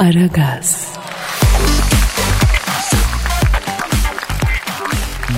Aragaz. 0.00 0.88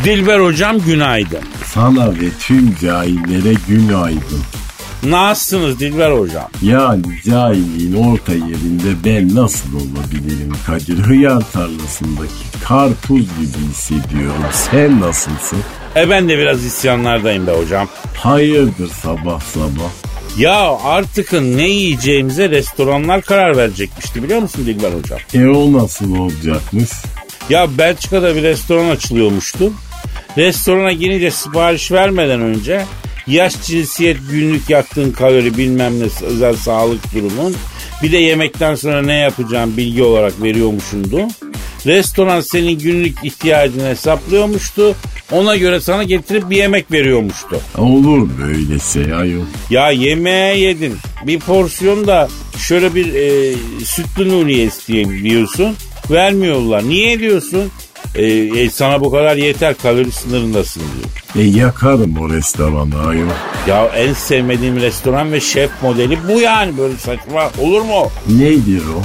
Dilber 0.04 0.40
hocam 0.40 0.78
günaydın. 0.80 1.40
Sana 1.64 2.10
ve 2.10 2.30
tüm 2.40 2.76
cahillere 2.80 3.54
günaydın. 3.68 4.40
Nasılsınız 5.04 5.80
Dilber 5.80 6.10
hocam? 6.10 6.48
Yani 6.62 7.02
cahilliğin 7.26 7.94
orta 8.04 8.32
yerinde 8.32 9.04
ben 9.04 9.34
nasıl 9.34 9.68
olabilirim 9.75 10.53
Kadir? 10.67 10.99
Hıyar 10.99 11.43
tarlasındaki 11.53 12.33
karpuz 12.65 13.21
gibi 13.21 13.69
hissediyorum. 13.71 14.45
Sen 14.53 15.01
nasılsın? 15.01 15.59
E 15.97 16.11
ben 16.11 16.29
de 16.29 16.39
biraz 16.39 16.65
isyanlardayım 16.65 17.47
be 17.47 17.53
hocam. 17.53 17.89
Hayırdır 18.17 18.89
sabah 18.89 19.41
sabah? 19.41 20.12
Ya 20.39 20.79
artık 20.85 21.33
ne 21.33 21.69
yiyeceğimize 21.69 22.51
restoranlar 22.51 23.23
karar 23.23 23.57
verecekmişti 23.57 24.23
biliyor 24.23 24.41
musun 24.41 24.66
Dilber 24.66 24.93
hocam? 24.93 25.19
E 25.35 25.47
o 25.47 25.73
nasıl 25.73 26.19
olacakmış? 26.19 26.91
Ya 27.51 27.79
Belçika'da 27.79 28.37
bir 28.37 28.42
restoran 28.42 28.89
açılıyormuştu. 28.89 29.73
Restorana 30.39 30.92
girince 30.92 31.30
sipariş 31.30 31.92
vermeden 31.92 32.41
önce 32.41 32.84
yaş, 33.27 33.62
cinsiyet, 33.62 34.16
günlük 34.30 34.70
yaktığın 34.70 35.12
kalori 35.12 35.59
bilmem 35.59 36.01
ne 36.01 36.05
özel 36.23 36.56
sağlık 36.56 37.14
durumun 37.14 37.56
bir 38.03 38.12
de 38.12 38.17
yemekten 38.17 38.75
sonra 38.75 39.03
ne 39.03 39.14
yapacağım 39.14 39.77
bilgi 39.77 40.03
olarak 40.03 40.42
veriyormuşundu. 40.42 41.28
Restoran 41.86 42.41
senin 42.41 42.78
günlük 42.78 43.24
ihtiyacını 43.24 43.88
hesaplıyormuştu. 43.88 44.95
Ona 45.32 45.56
göre 45.56 45.80
sana 45.80 46.02
getirip 46.02 46.50
bir 46.50 46.56
yemek 46.56 46.92
veriyormuştu. 46.92 47.60
Olur 47.78 48.28
böyle 48.42 48.78
şey 48.78 49.14
ayol. 49.14 49.42
Ya 49.70 49.91
yemeğe 49.91 50.58
yedin. 50.58 50.95
Bir 51.27 51.38
porsiyon 51.41 52.06
da 52.06 52.28
şöyle 52.58 52.95
bir 52.95 53.14
e, 53.14 53.55
sütlü 53.84 54.28
nuriye 54.28 54.64
isteyeyim 54.64 55.24
diyorsun. 55.24 55.77
Vermiyorlar. 56.10 56.88
Niye 56.88 57.18
diyorsun? 57.18 57.70
E, 58.14 58.24
e, 58.27 58.70
sana 58.70 59.00
bu 59.00 59.11
kadar 59.11 59.36
yeter 59.36 59.74
kalori 59.83 60.12
sınırındasın 60.12 60.83
diyor. 61.34 61.46
E 61.46 61.48
yakarım 61.58 62.17
o 62.19 62.30
restoranı 62.30 63.06
ayol. 63.08 63.28
Ya 63.69 63.84
en 63.86 64.12
sevmediğim 64.12 64.77
restoran 64.77 65.33
ve 65.33 65.41
şef 65.41 65.70
modeli 65.83 66.19
bu 66.28 66.41
yani 66.41 66.78
böyle 66.78 66.96
saçma 66.96 67.50
olur 67.61 67.80
mu? 67.83 68.11
Nedir 68.28 68.83
o? 68.98 69.02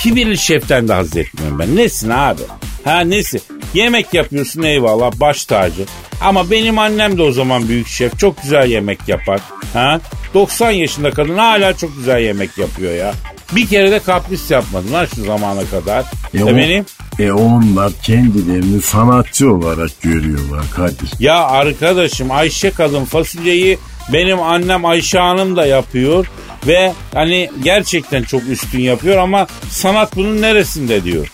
Kibirli 0.00 0.38
şeften 0.38 0.88
de 0.88 0.92
haz 0.92 1.16
etmiyorum 1.16 1.58
ben. 1.58 1.76
Nesin 1.76 2.10
abi? 2.10 2.40
Ha 2.84 3.00
nesi? 3.00 3.40
Yemek 3.74 4.14
yapıyorsun 4.14 4.62
eyvallah 4.62 5.12
baş 5.20 5.44
tacı. 5.44 5.84
Ama 6.20 6.50
benim 6.50 6.78
annem 6.78 7.18
de 7.18 7.22
o 7.22 7.32
zaman 7.32 7.68
büyük 7.68 7.88
şef. 7.88 8.18
Çok 8.18 8.42
güzel 8.42 8.70
yemek 8.70 9.08
yapar. 9.08 9.40
Ha? 9.72 10.00
90 10.34 10.70
yaşında 10.70 11.10
kadın 11.10 11.38
hala 11.38 11.76
çok 11.76 11.96
güzel 11.96 12.20
yemek 12.20 12.58
yapıyor 12.58 12.92
ya. 12.94 13.14
Bir 13.52 13.66
kere 13.66 13.90
de 13.90 13.98
kapris 14.00 14.50
yapmadın 14.50 14.92
lan 14.92 15.06
şu 15.14 15.24
zamana 15.24 15.60
kadar. 15.70 16.04
E, 16.34 16.44
o- 16.44 16.48
Efendim? 16.48 16.84
e 17.18 17.32
onlar 17.32 17.92
kendilerini 18.02 18.82
sanatçı 18.82 19.52
olarak 19.54 19.90
görüyorlar 20.02 20.64
Kadir. 20.76 21.10
Ya 21.18 21.36
arkadaşım 21.44 22.30
Ayşe 22.30 22.70
kadın 22.70 23.04
fasulyeyi 23.04 23.78
benim 24.12 24.42
annem 24.42 24.84
Ayşe 24.84 25.18
Hanım 25.18 25.56
da 25.56 25.66
yapıyor. 25.66 26.26
Ve 26.66 26.92
hani 27.14 27.50
gerçekten 27.64 28.22
çok 28.22 28.48
üstün 28.48 28.80
yapıyor 28.80 29.16
ama 29.16 29.46
sanat 29.70 30.16
bunun 30.16 30.42
neresinde 30.42 31.04
diyor. 31.04 31.32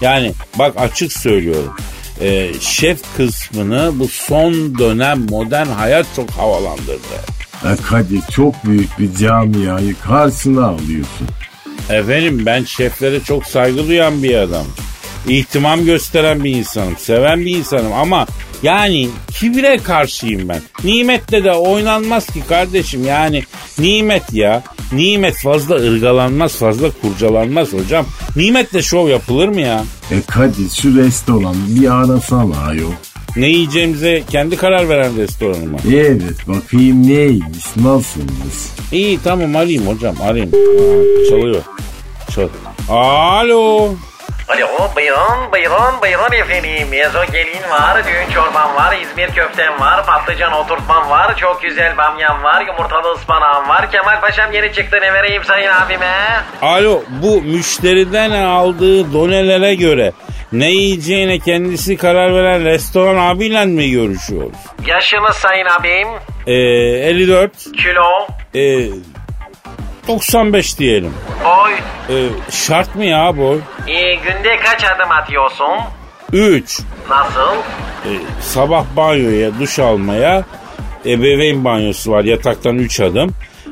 Yani 0.00 0.32
bak 0.58 0.74
açık 0.76 1.12
söylüyorum. 1.12 1.74
Ee, 2.20 2.50
şef 2.60 3.16
kısmını 3.16 3.90
bu 3.94 4.08
son 4.08 4.78
dönem 4.78 5.26
modern 5.30 5.66
hayat 5.66 6.06
çok 6.16 6.30
havalandırdı. 6.30 7.16
E 7.64 7.76
Kadir 7.88 8.20
çok 8.32 8.64
büyük 8.64 8.98
bir 8.98 9.14
camiayı 9.14 9.94
karşına 10.00 10.66
alıyorsun. 10.66 11.28
Efendim 11.90 12.42
ben 12.46 12.64
şeflere 12.64 13.20
çok 13.20 13.46
saygı 13.46 13.88
duyan 13.88 14.22
bir 14.22 14.34
adam. 14.34 14.66
İhtimam 15.28 15.84
gösteren 15.84 16.44
bir 16.44 16.50
insanım. 16.50 16.96
Seven 16.98 17.40
bir 17.40 17.56
insanım 17.56 17.92
ama 17.92 18.26
yani 18.62 19.08
kibire 19.40 19.76
karşıyım 19.78 20.48
ben. 20.48 20.60
Nimetle 20.84 21.44
de 21.44 21.52
oynanmaz 21.52 22.26
ki 22.26 22.42
kardeşim 22.48 23.04
yani 23.04 23.42
nimet 23.78 24.32
ya. 24.32 24.62
Nimet 24.92 25.42
fazla 25.42 25.74
ırgalanmaz 25.74 26.56
fazla 26.56 26.90
kurcalanmaz 27.02 27.72
hocam. 27.72 28.06
Nimetle 28.36 28.82
şov 28.82 29.08
yapılır 29.08 29.48
mı 29.48 29.60
ya? 29.60 29.84
E 30.10 30.14
Kadir 30.26 30.70
şu 30.70 30.96
restoran 30.96 31.56
bir 31.68 31.90
arasana 31.90 32.66
ayol. 32.66 32.92
Ne 33.36 33.48
yiyeceğimize 33.48 34.22
kendi 34.30 34.56
karar 34.56 34.88
veren 34.88 35.16
restoranı 35.16 35.66
mı? 35.66 35.78
Evet 35.88 36.48
bakayım 36.48 37.08
neymiş 37.08 37.64
nasılmış. 37.76 38.54
İyi 38.92 39.18
tamam 39.24 39.56
arayayım 39.56 39.86
hocam 39.86 40.14
arayayım. 40.22 40.54
Aa, 40.54 41.30
çalıyor. 41.30 41.62
Çal. 42.34 42.48
Alo. 42.88 43.90
Alo 44.48 44.66
buyurun 44.96 45.52
buyurun 45.52 46.00
buyurun 46.02 46.32
efendim. 46.32 46.92
Ezogelin 46.92 47.70
var, 47.70 48.04
düğün 48.06 48.34
çorban 48.34 48.74
var, 48.74 48.96
İzmir 49.02 49.26
köftem 49.28 49.80
var, 49.80 50.06
patlıcan 50.06 50.52
oturtmam 50.52 51.10
var, 51.10 51.36
çok 51.36 51.62
güzel 51.62 51.96
bamyam 51.96 52.42
var, 52.42 52.66
yumurtalı 52.66 53.12
ıspanağım 53.14 53.68
var. 53.68 53.90
Kemal 53.92 54.20
Paşam 54.20 54.52
yeni 54.52 54.72
çıktı 54.72 54.96
ne 55.02 55.12
vereyim 55.12 55.44
sayın 55.44 55.70
abime? 55.72 56.12
Alo 56.62 57.02
bu 57.22 57.42
müşteriden 57.42 58.30
aldığı 58.30 59.12
donelere 59.12 59.74
göre 59.74 60.12
ne 60.52 60.70
yiyeceğine 60.70 61.38
kendisi 61.38 61.96
karar 61.96 62.34
veren 62.34 62.64
restoran 62.64 63.16
abiyle 63.34 63.64
mi 63.66 63.90
görüşüyoruz? 63.90 64.58
Yaşınız 64.86 65.36
sayın 65.36 65.66
abim? 65.66 66.08
Ee, 66.46 66.52
54, 66.52 67.52
Kilo? 67.76 68.26
ee, 68.54 68.88
95 70.08 70.78
diyelim. 70.78 71.14
Boy? 71.44 71.65
Ee, 72.10 72.28
şart 72.50 72.94
mı 72.94 73.04
ya 73.04 73.36
boy? 73.36 73.58
Ee, 73.86 74.14
günde 74.14 74.56
kaç 74.64 74.84
adım 74.84 75.10
atıyorsun? 75.10 75.78
3. 76.32 76.80
Nasıl? 77.10 77.56
sabah 78.40 78.84
banyoya, 78.96 79.58
duş 79.58 79.78
almaya, 79.78 80.44
ebeveyn 81.06 81.64
banyosu 81.64 82.12
var 82.12 82.24
yataktan 82.24 82.76
3 82.78 83.00
adım. 83.00 83.30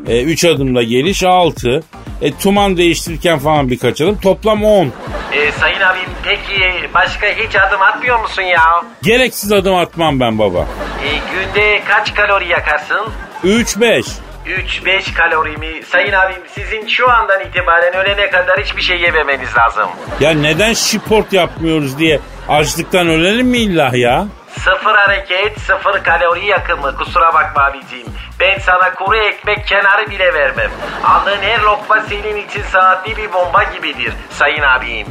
3 0.08 0.44
adımda 0.44 0.82
geliş 0.82 1.22
6. 1.22 1.82
E, 2.22 2.32
tuman 2.32 2.76
değiştirirken 2.76 3.38
falan 3.38 3.70
birkaç 3.70 4.00
adım. 4.00 4.20
Toplam 4.20 4.64
10. 4.64 4.86
Ee, 4.86 5.52
sayın 5.60 5.80
abim 5.80 6.10
peki 6.22 6.60
başka 6.94 7.26
hiç 7.26 7.56
adım 7.56 7.82
atmıyor 7.82 8.20
musun 8.20 8.42
ya? 8.42 8.84
Gereksiz 9.02 9.52
adım 9.52 9.74
atmam 9.74 10.20
ben 10.20 10.38
baba. 10.38 10.66
Ee, 11.04 11.08
günde 11.32 11.80
kaç 11.88 12.14
kalori 12.14 12.48
yakarsın? 12.48 13.08
3-5. 13.44 14.06
3-5 14.46 15.14
kalori 15.14 15.56
mi? 15.56 15.82
Sayın 15.86 16.12
abim 16.12 16.42
sizin 16.54 16.86
şu 16.86 17.10
andan 17.10 17.40
itibaren 17.40 17.94
ölene 17.94 18.30
kadar 18.30 18.60
hiçbir 18.60 18.82
şey 18.82 19.00
yememeniz 19.00 19.56
lazım. 19.56 19.88
Ya 20.20 20.30
neden 20.30 20.72
sport 20.72 21.32
yapmıyoruz 21.32 21.98
diye 21.98 22.20
açlıktan 22.48 23.08
ölelim 23.08 23.46
mi 23.46 23.58
illa 23.58 23.90
ya? 23.96 24.26
Sıfır 24.52 24.94
hareket, 24.94 25.60
sıfır 25.60 26.04
kalori 26.04 26.46
yakımı. 26.46 26.96
Kusura 26.96 27.34
bakma 27.34 27.62
abicim. 27.62 28.06
Ben 28.40 28.58
sana 28.58 28.94
kuru 28.94 29.16
ekmek 29.16 29.66
kenarı 29.66 30.10
bile 30.10 30.34
vermem. 30.34 30.70
Aldığın 31.04 31.42
her 31.42 31.60
lokma 31.60 32.00
senin 32.08 32.36
için 32.36 32.62
saatli 32.72 33.16
bir 33.16 33.32
bomba 33.32 33.62
gibidir. 33.62 34.12
Sayın 34.30 34.62
abim. 34.62 35.06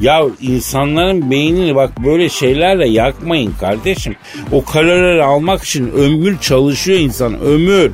Ya 0.00 0.22
insanların 0.40 1.30
beynini 1.30 1.76
bak 1.76 1.90
böyle 2.04 2.28
şeylerle 2.28 2.88
yakmayın 2.88 3.54
kardeşim. 3.60 4.16
O 4.52 4.64
kalorileri 4.64 5.24
almak 5.24 5.62
için 5.64 5.92
ömür 5.92 6.40
çalışıyor 6.40 6.98
insan 6.98 7.40
ömür. 7.40 7.92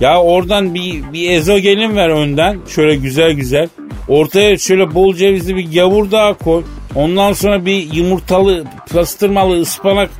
Ya 0.00 0.22
oradan 0.22 0.74
bir, 0.74 1.12
bir 1.12 1.30
ezogelin 1.30 1.96
ver 1.96 2.08
önden 2.08 2.58
şöyle 2.68 2.96
güzel 2.96 3.32
güzel. 3.32 3.68
Ortaya 4.08 4.58
şöyle 4.58 4.94
bol 4.94 5.14
cevizli 5.14 5.56
bir 5.56 5.72
gavur 5.72 6.10
daha 6.10 6.34
koy. 6.34 6.64
Ondan 6.94 7.32
sonra 7.32 7.66
bir 7.66 7.94
yumurtalı 7.94 8.64
pastırmalı 8.92 9.60
ıspanak. 9.60 10.10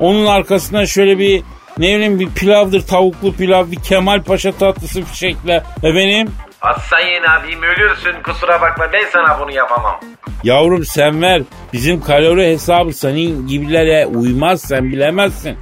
Onun 0.00 0.26
arkasına 0.26 0.86
şöyle 0.86 1.18
bir 1.18 1.42
ne 1.78 1.96
bileyim 1.96 2.20
bir 2.20 2.28
pilavdır 2.28 2.86
tavuklu 2.86 3.32
pilav 3.32 3.70
bir 3.70 3.76
Kemal 3.76 4.22
Paşa 4.22 4.52
tatlısı 4.52 5.02
fişekle. 5.02 5.62
Efendim 5.82 6.28
Az 6.64 6.82
sayın 6.82 7.22
abim 7.22 7.62
ölürsün 7.62 8.22
kusura 8.22 8.60
bakma 8.60 8.84
ben 8.92 9.04
sana 9.12 9.40
bunu 9.40 9.52
yapamam. 9.52 10.00
Yavrum 10.44 10.84
sen 10.84 11.22
ver. 11.22 11.42
Bizim 11.72 12.00
kalori 12.00 12.46
hesabı 12.46 12.92
senin 12.92 13.46
gibilere 13.46 14.06
uymaz 14.06 14.60
sen 14.60 14.84
bilemezsin. 14.92 15.58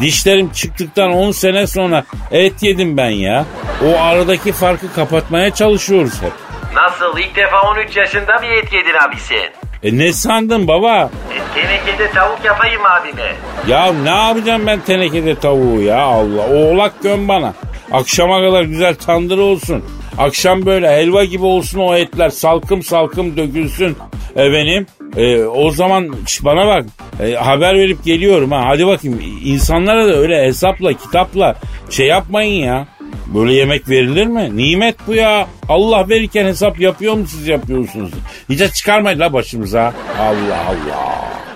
Dişlerim 0.00 0.50
çıktıktan 0.52 1.10
10 1.12 1.30
sene 1.30 1.66
sonra 1.66 2.04
et 2.30 2.62
yedim 2.62 2.96
ben 2.96 3.10
ya. 3.10 3.44
O 3.86 4.00
aradaki 4.00 4.52
farkı 4.52 4.92
kapatmaya 4.92 5.54
çalışıyoruz 5.54 6.22
hep. 6.22 6.32
Nasıl 6.74 7.18
ilk 7.18 7.36
defa 7.36 7.62
13 7.70 7.96
yaşında 7.96 8.42
bir 8.42 8.48
et 8.50 8.72
yedin 8.72 8.94
abi 9.08 9.16
sen? 9.16 9.50
E 9.82 9.98
ne 9.98 10.12
sandın 10.12 10.68
baba? 10.68 11.10
E, 11.30 11.60
tenekede 11.60 12.10
tavuk 12.10 12.44
yapayım 12.44 12.80
abime. 12.86 13.32
Ya 13.68 13.92
ne 13.92 14.10
yapacağım 14.26 14.66
ben 14.66 14.80
tenekede 14.80 15.34
tavuğu 15.34 15.80
ya 15.80 16.00
Allah. 16.00 16.46
Oğlak 16.48 17.02
göm 17.02 17.28
bana. 17.28 17.54
Akşama 17.92 18.40
kadar 18.40 18.62
güzel 18.62 18.94
tandır 18.94 19.38
olsun. 19.38 19.84
Akşam 20.20 20.66
böyle 20.66 20.90
helva 20.90 21.24
gibi 21.24 21.44
olsun 21.44 21.78
o 21.78 21.94
etler. 21.94 22.30
Salkım 22.30 22.82
salkım 22.82 23.36
dökülsün. 23.36 23.96
Efendim 24.36 24.86
e, 25.16 25.44
o 25.44 25.70
zaman 25.70 26.14
bana 26.42 26.66
bak 26.66 26.86
e, 27.22 27.32
haber 27.32 27.74
verip 27.74 28.04
geliyorum 28.04 28.52
ha. 28.52 28.62
Hadi 28.66 28.86
bakayım 28.86 29.20
insanlara 29.44 30.08
da 30.08 30.16
öyle 30.16 30.46
hesapla 30.46 30.92
kitapla 30.92 31.56
şey 31.90 32.06
yapmayın 32.06 32.64
ya. 32.64 32.88
Böyle 33.34 33.54
yemek 33.54 33.88
verilir 33.88 34.26
mi? 34.26 34.56
Nimet 34.56 34.96
bu 35.06 35.14
ya. 35.14 35.46
Allah 35.68 36.08
verirken 36.08 36.44
hesap 36.44 36.80
yapıyor 36.80 37.14
mu 37.14 37.26
siz 37.26 37.48
yapıyorsunuz? 37.48 38.10
Hiç 38.48 38.74
çıkarmayın 38.74 39.18
la 39.20 39.32
başımıza. 39.32 39.94
Allah 40.18 40.66
Allah. 40.68 41.49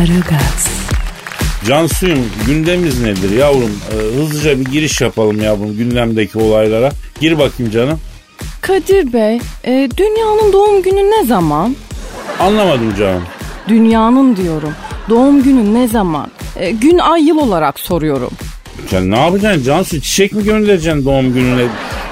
Aragaz, 0.00 0.68
Cansuyum 1.66 2.26
gündemimiz 2.46 3.00
nedir 3.02 3.30
yavrum? 3.30 3.80
Ee, 3.92 4.16
hızlıca 4.16 4.60
bir 4.60 4.64
giriş 4.64 5.00
yapalım 5.00 5.42
yavrum 5.42 5.76
gündemdeki 5.76 6.38
olaylara. 6.38 6.90
Gir 7.20 7.38
bakayım 7.38 7.72
canım. 7.72 8.00
Kadir 8.60 9.12
Bey, 9.12 9.40
e, 9.64 9.88
dünyanın 9.96 10.52
doğum 10.52 10.82
günü 10.82 11.00
ne 11.00 11.24
zaman? 11.24 11.76
Anlamadım 12.40 12.94
canım. 12.98 13.22
Dünyanın 13.68 14.36
diyorum. 14.36 14.72
Doğum 15.08 15.42
günü 15.42 15.74
ne 15.74 15.88
zaman? 15.88 16.30
E, 16.56 16.70
gün 16.70 16.98
ay 16.98 17.26
yıl 17.28 17.38
olarak 17.38 17.80
soruyorum. 17.80 18.30
Sen 18.90 19.10
ne 19.10 19.18
yapacaksın 19.18 19.62
Cansu? 19.64 20.00
Çiçek 20.00 20.32
mi 20.32 20.44
göndereceksin 20.44 21.04
doğum 21.04 21.34
gününe 21.34 21.62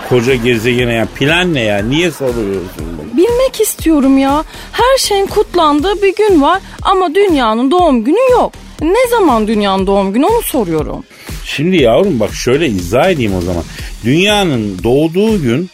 koca 0.09 0.35
gezegene 0.35 0.93
ya? 0.93 1.07
Plan 1.19 1.55
ne 1.55 1.61
ya? 1.61 1.79
Niye 1.83 2.11
soruyorsun 2.11 2.71
bunu? 2.79 3.17
Bilmek 3.17 3.61
istiyorum 3.61 4.19
ya. 4.19 4.45
Her 4.73 4.99
şeyin 4.99 5.27
kutlandığı 5.27 6.03
bir 6.03 6.15
gün 6.17 6.43
var 6.43 6.61
ama 6.83 7.15
dünyanın 7.15 7.71
doğum 7.71 8.05
günü 8.05 8.31
yok. 8.33 8.53
Ne 8.83 9.09
zaman 9.11 9.49
dünyanın 9.49 9.87
doğum 9.87 10.13
günü 10.13 10.27
onu 10.27 10.43
soruyorum. 10.43 11.05
Şimdi 11.45 11.83
yavrum 11.83 12.21
bak 12.21 12.35
şöyle 12.35 12.69
izah 12.69 13.11
edeyim 13.11 13.35
o 13.35 13.41
zaman. 13.41 13.63
Dünyanın 14.05 14.79
doğduğu 14.85 15.43
gün 15.43 15.71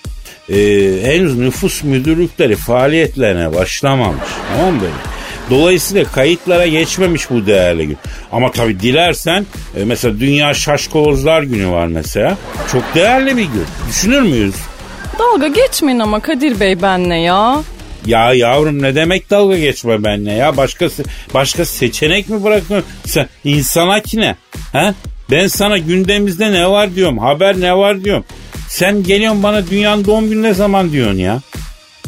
e, 0.48 0.56
henüz 1.02 1.38
nüfus 1.38 1.82
müdürlükleri 1.82 2.56
faaliyetlerine 2.56 3.54
başlamamış. 3.54 4.28
Tamam 4.56 4.74
mı 4.74 4.80
böyle? 4.80 5.13
Dolayısıyla 5.50 6.04
kayıtlara 6.04 6.66
geçmemiş 6.66 7.30
bu 7.30 7.46
değerli 7.46 7.86
gün. 7.86 7.98
Ama 8.32 8.50
tabii 8.50 8.80
dilersen 8.80 9.46
e, 9.76 9.84
mesela 9.84 10.20
Dünya 10.20 10.54
Şaşkolozlar 10.54 11.42
Günü 11.42 11.70
var 11.70 11.86
mesela. 11.86 12.36
Çok 12.72 12.82
değerli 12.94 13.36
bir 13.36 13.42
gün. 13.42 13.66
Düşünür 13.88 14.20
müyüz? 14.22 14.54
Dalga 15.18 15.48
geçmeyin 15.48 15.98
ama 15.98 16.20
Kadir 16.20 16.60
Bey 16.60 16.82
benle 16.82 17.16
ya. 17.16 17.62
Ya 18.06 18.32
yavrum 18.34 18.82
ne 18.82 18.94
demek 18.94 19.30
dalga 19.30 19.58
geçme 19.58 20.04
benimle 20.04 20.32
ya? 20.32 20.56
Başkası 20.56 21.04
başka 21.34 21.64
seçenek 21.64 22.28
mi 22.28 22.44
bırakıyorsun? 22.44 22.88
Sen 23.06 23.28
insana 23.44 24.00
ki 24.00 24.20
ne? 24.20 24.36
Ha? 24.72 24.94
Ben 25.30 25.46
sana 25.46 25.78
gündemimizde 25.78 26.52
ne 26.52 26.70
var 26.70 26.94
diyorum. 26.94 27.18
Haber 27.18 27.60
ne 27.60 27.76
var 27.76 28.04
diyorum. 28.04 28.24
Sen 28.68 29.02
geliyorsun 29.02 29.42
bana 29.42 29.66
dünyanın 29.70 30.04
doğum 30.04 30.28
günü 30.30 30.42
ne 30.42 30.54
zaman 30.54 30.92
diyorsun 30.92 31.18
ya? 31.18 31.40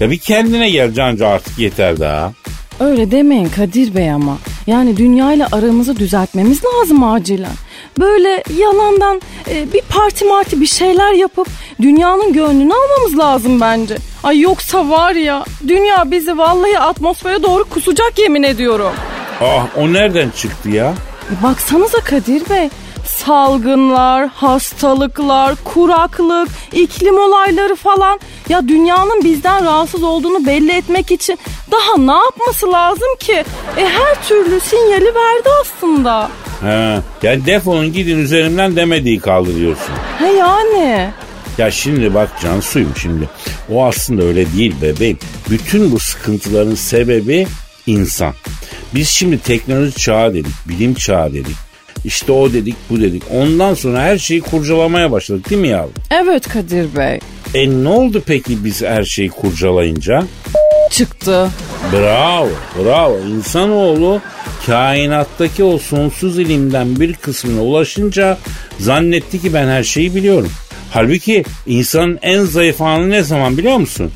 Ya 0.00 0.10
bir 0.10 0.18
kendine 0.18 0.70
gel 0.70 0.92
Cancu 0.94 1.26
artık 1.26 1.58
yeter 1.58 2.00
daha. 2.00 2.32
Öyle 2.80 3.10
demeyin 3.10 3.48
Kadir 3.48 3.94
Bey 3.94 4.10
ama. 4.10 4.38
Yani 4.66 4.96
dünyayla 4.96 5.48
aramızı 5.52 5.96
düzeltmemiz 5.96 6.60
lazım 6.64 7.04
acilen. 7.04 7.52
Böyle 7.98 8.42
yalandan 8.58 9.20
e, 9.50 9.72
bir 9.72 9.80
parti 9.80 10.24
marti 10.24 10.60
bir 10.60 10.66
şeyler 10.66 11.12
yapıp 11.12 11.48
dünyanın 11.82 12.32
gönlünü 12.32 12.72
almamız 12.74 13.18
lazım 13.18 13.60
bence. 13.60 13.96
Ay 14.22 14.40
yoksa 14.40 14.90
var 14.90 15.12
ya 15.14 15.44
dünya 15.68 16.10
bizi 16.10 16.38
vallahi 16.38 16.78
atmosfere 16.78 17.42
doğru 17.42 17.64
kusacak 17.64 18.18
yemin 18.18 18.42
ediyorum. 18.42 18.92
Ah 19.40 19.66
o 19.76 19.92
nereden 19.92 20.30
çıktı 20.30 20.68
ya? 20.70 20.94
E, 21.30 21.42
baksanıza 21.42 21.98
Kadir 21.98 22.50
Bey 22.50 22.68
salgınlar, 23.08 24.28
hastalıklar, 24.28 25.54
kuraklık, 25.64 26.48
iklim 26.72 27.18
olayları 27.18 27.76
falan. 27.76 28.20
Ya 28.48 28.68
dünyanın 28.68 29.24
bizden 29.24 29.64
rahatsız 29.64 30.02
olduğunu 30.02 30.46
belli 30.46 30.72
etmek 30.72 31.10
için 31.10 31.38
daha 31.70 31.96
ne 31.98 32.24
yapması 32.24 32.72
lazım 32.72 33.08
ki? 33.20 33.44
E 33.76 33.86
her 33.86 34.28
türlü 34.28 34.60
sinyali 34.60 35.14
verdi 35.14 35.48
aslında. 35.60 36.30
He, 36.60 37.00
yani 37.22 37.46
defolun 37.46 37.92
gidin 37.92 38.18
üzerimden 38.18 38.76
demediği 38.76 39.20
kaldırıyorsun. 39.20 39.94
He 40.18 40.32
yani. 40.32 41.10
Ya 41.58 41.70
şimdi 41.70 42.14
bak 42.14 42.28
Cansu'yum 42.42 42.92
şimdi. 43.02 43.28
O 43.70 43.84
aslında 43.84 44.22
öyle 44.22 44.52
değil 44.52 44.74
bebeğim. 44.82 45.18
Bütün 45.50 45.92
bu 45.92 45.98
sıkıntıların 45.98 46.74
sebebi 46.74 47.46
insan. 47.86 48.32
Biz 48.94 49.08
şimdi 49.08 49.38
teknoloji 49.38 49.94
çağı 49.94 50.34
dedik, 50.34 50.54
bilim 50.68 50.94
çağı 50.94 51.32
dedik. 51.32 51.65
İşte 52.06 52.32
o 52.32 52.52
dedik, 52.52 52.76
bu 52.90 53.00
dedik. 53.00 53.22
Ondan 53.34 53.74
sonra 53.74 54.02
her 54.02 54.18
şeyi 54.18 54.40
kurcalamaya 54.40 55.12
başladık 55.12 55.50
değil 55.50 55.60
mi 55.60 55.68
yavrum? 55.68 55.92
Evet 56.10 56.48
Kadir 56.48 56.96
Bey. 56.96 57.18
E 57.54 57.84
ne 57.84 57.88
oldu 57.88 58.22
peki 58.26 58.64
biz 58.64 58.82
her 58.82 59.04
şeyi 59.04 59.28
kurcalayınca? 59.28 60.24
Çıktı. 60.90 61.48
Bravo, 61.92 62.48
bravo. 62.78 63.18
İnsanoğlu 63.18 64.20
kainattaki 64.66 65.64
o 65.64 65.78
sonsuz 65.78 66.38
ilimden 66.38 67.00
bir 67.00 67.14
kısmına 67.14 67.62
ulaşınca 67.62 68.38
zannetti 68.78 69.42
ki 69.42 69.54
ben 69.54 69.66
her 69.66 69.82
şeyi 69.82 70.14
biliyorum. 70.14 70.50
Halbuki 70.90 71.44
insanın 71.66 72.18
en 72.22 72.44
zayıf 72.44 72.82
anı 72.82 73.10
ne 73.10 73.22
zaman 73.22 73.58
biliyor 73.58 73.76
musun? 73.76 74.12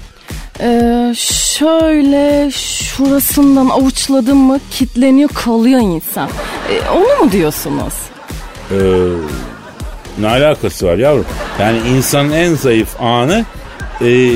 Ee, 0.62 1.14
şöyle 1.16 2.50
şurasından 2.50 3.68
avuçladım 3.68 4.38
mı 4.38 4.60
kitleniyor 4.70 5.28
kalıyor 5.34 5.80
insan. 5.80 6.28
Ee, 6.70 6.90
onu 6.90 7.24
mu 7.24 7.32
diyorsunuz? 7.32 7.94
Ee, 8.70 8.76
ne 10.18 10.28
alakası 10.28 10.86
var 10.86 10.96
yavrum? 10.96 11.24
Yani 11.60 11.78
insanın 11.96 12.32
en 12.32 12.54
zayıf 12.54 13.00
anı 13.00 13.44
e, 14.02 14.32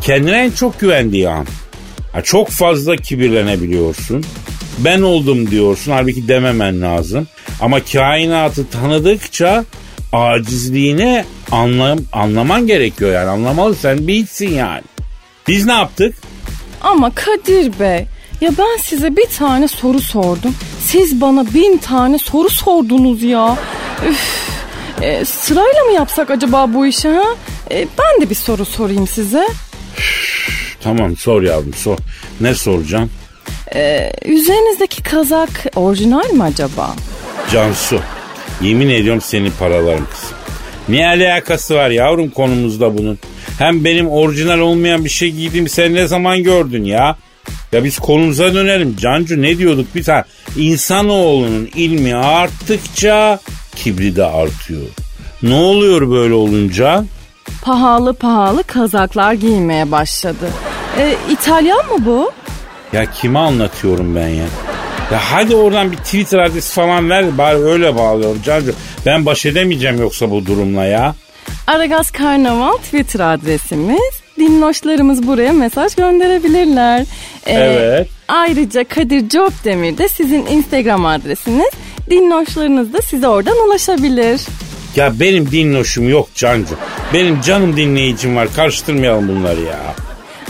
kendine 0.00 0.44
en 0.44 0.50
çok 0.50 0.80
güvendiği 0.80 1.28
an. 1.28 1.46
Ha, 2.12 2.22
çok 2.22 2.48
fazla 2.48 2.96
kibirlenebiliyorsun. 2.96 4.24
Ben 4.78 5.02
oldum 5.02 5.50
diyorsun. 5.50 5.92
Halbuki 5.92 6.28
dememen 6.28 6.80
lazım. 6.82 7.26
Ama 7.60 7.80
kainatı 7.92 8.70
tanıdıkça 8.70 9.64
acizliğini 10.12 11.24
anlam 11.52 11.98
anlaman 12.12 12.66
gerekiyor 12.66 13.12
yani. 13.12 13.28
Anlamalı 13.30 13.74
sen 13.74 14.06
bir 14.06 14.14
hiçsin 14.14 14.50
yani. 14.50 14.82
Biz 15.48 15.66
ne 15.66 15.72
yaptık? 15.72 16.14
Ama 16.82 17.10
Kadir 17.14 17.78
Bey 17.80 18.06
ya 18.40 18.50
ben 18.58 18.76
size 18.82 19.16
bir 19.16 19.26
tane 19.38 19.68
soru 19.68 20.00
sordum. 20.00 20.54
Siz 20.80 21.20
bana 21.20 21.54
bin 21.54 21.78
tane 21.78 22.18
soru 22.18 22.50
sordunuz 22.50 23.22
ya. 23.22 23.56
Üf. 24.08 24.48
E, 25.02 25.24
sırayla 25.24 25.84
mı 25.84 25.92
yapsak 25.92 26.30
acaba 26.30 26.74
bu 26.74 26.86
işi 26.86 27.08
ha? 27.08 27.24
E, 27.70 27.86
ben 27.98 28.22
de 28.22 28.30
bir 28.30 28.34
soru 28.34 28.64
sorayım 28.64 29.06
size. 29.06 29.48
Tamam 30.82 31.16
sor 31.16 31.42
yavrum 31.42 31.74
sor. 31.74 31.98
Ne 32.40 32.54
soracağım? 32.54 33.10
E, 33.74 34.12
üzerinizdeki 34.24 35.02
kazak 35.02 35.66
orijinal 35.76 36.30
mi 36.30 36.42
acaba? 36.42 36.94
Cansu. 37.52 38.00
Yemin 38.62 38.88
ediyorum 38.88 39.20
senin 39.20 39.52
paralarım 39.58 40.06
kızım. 40.10 40.36
Ne 40.88 41.06
alakası 41.06 41.74
var 41.74 41.90
yavrum 41.90 42.30
konumuzda 42.30 42.98
bunun? 42.98 43.18
Hem 43.58 43.84
benim 43.84 44.08
orijinal 44.08 44.58
olmayan 44.58 45.04
bir 45.04 45.10
şey 45.10 45.30
giydiğimi 45.30 45.68
sen 45.68 45.94
ne 45.94 46.06
zaman 46.06 46.42
gördün 46.42 46.84
ya? 46.84 47.16
Ya 47.72 47.84
biz 47.84 47.98
konumuza 47.98 48.54
dönelim. 48.54 48.96
Cancu 48.96 49.42
ne 49.42 49.58
diyorduk 49.58 49.94
bir 49.94 50.04
tane? 50.04 50.24
İnsanoğlunun 50.56 51.68
ilmi 51.74 52.14
arttıkça 52.14 53.38
kibri 53.76 54.16
de 54.16 54.24
artıyor. 54.24 54.82
Ne 55.42 55.54
oluyor 55.54 56.10
böyle 56.10 56.34
olunca? 56.34 57.04
Pahalı 57.62 58.14
pahalı 58.14 58.64
kazaklar 58.64 59.32
giymeye 59.32 59.90
başladı. 59.90 60.50
E, 60.98 61.14
İtalyan 61.32 61.86
mı 61.86 62.06
bu? 62.06 62.32
Ya 62.92 63.10
kime 63.10 63.38
anlatıyorum 63.38 64.14
ben 64.16 64.28
ya? 64.28 64.44
Ya 65.12 65.18
hadi 65.30 65.56
oradan 65.56 65.92
bir 65.92 65.96
Twitter 65.96 66.38
adresi 66.38 66.74
falan 66.74 67.10
ver 67.10 67.38
bari 67.38 67.56
öyle 67.58 67.96
bağlıyorum 67.96 68.42
Cancu. 68.44 68.72
Ben 69.06 69.26
baş 69.26 69.46
edemeyeceğim 69.46 70.00
yoksa 70.00 70.30
bu 70.30 70.46
durumla 70.46 70.84
ya. 70.84 71.14
Aragaz 71.66 72.10
Karnaval 72.10 72.76
Twitter 72.76 73.20
adresimiz. 73.34 74.20
Dinloşlarımız 74.38 75.26
buraya 75.26 75.52
mesaj 75.52 75.94
gönderebilirler. 75.94 77.00
Ee, 77.46 77.52
Evet. 77.52 78.08
Ayrıca 78.28 78.84
Kadir 78.84 79.28
Copdemir 79.28 79.98
de 79.98 80.08
sizin 80.08 80.46
Instagram 80.46 81.06
adresiniz. 81.06 81.70
Dinloşlarınız 82.10 82.92
da 82.92 83.02
size 83.02 83.28
oradan 83.28 83.56
ulaşabilir. 83.66 84.40
Ya 84.96 85.20
benim 85.20 85.50
dinloşum 85.50 86.08
yok 86.08 86.28
Cancu. 86.34 86.74
Benim 87.14 87.40
canım 87.40 87.76
dinleyicim 87.76 88.36
var. 88.36 88.48
Karıştırmayalım 88.56 89.28
bunları 89.28 89.60
ya. 89.60 89.78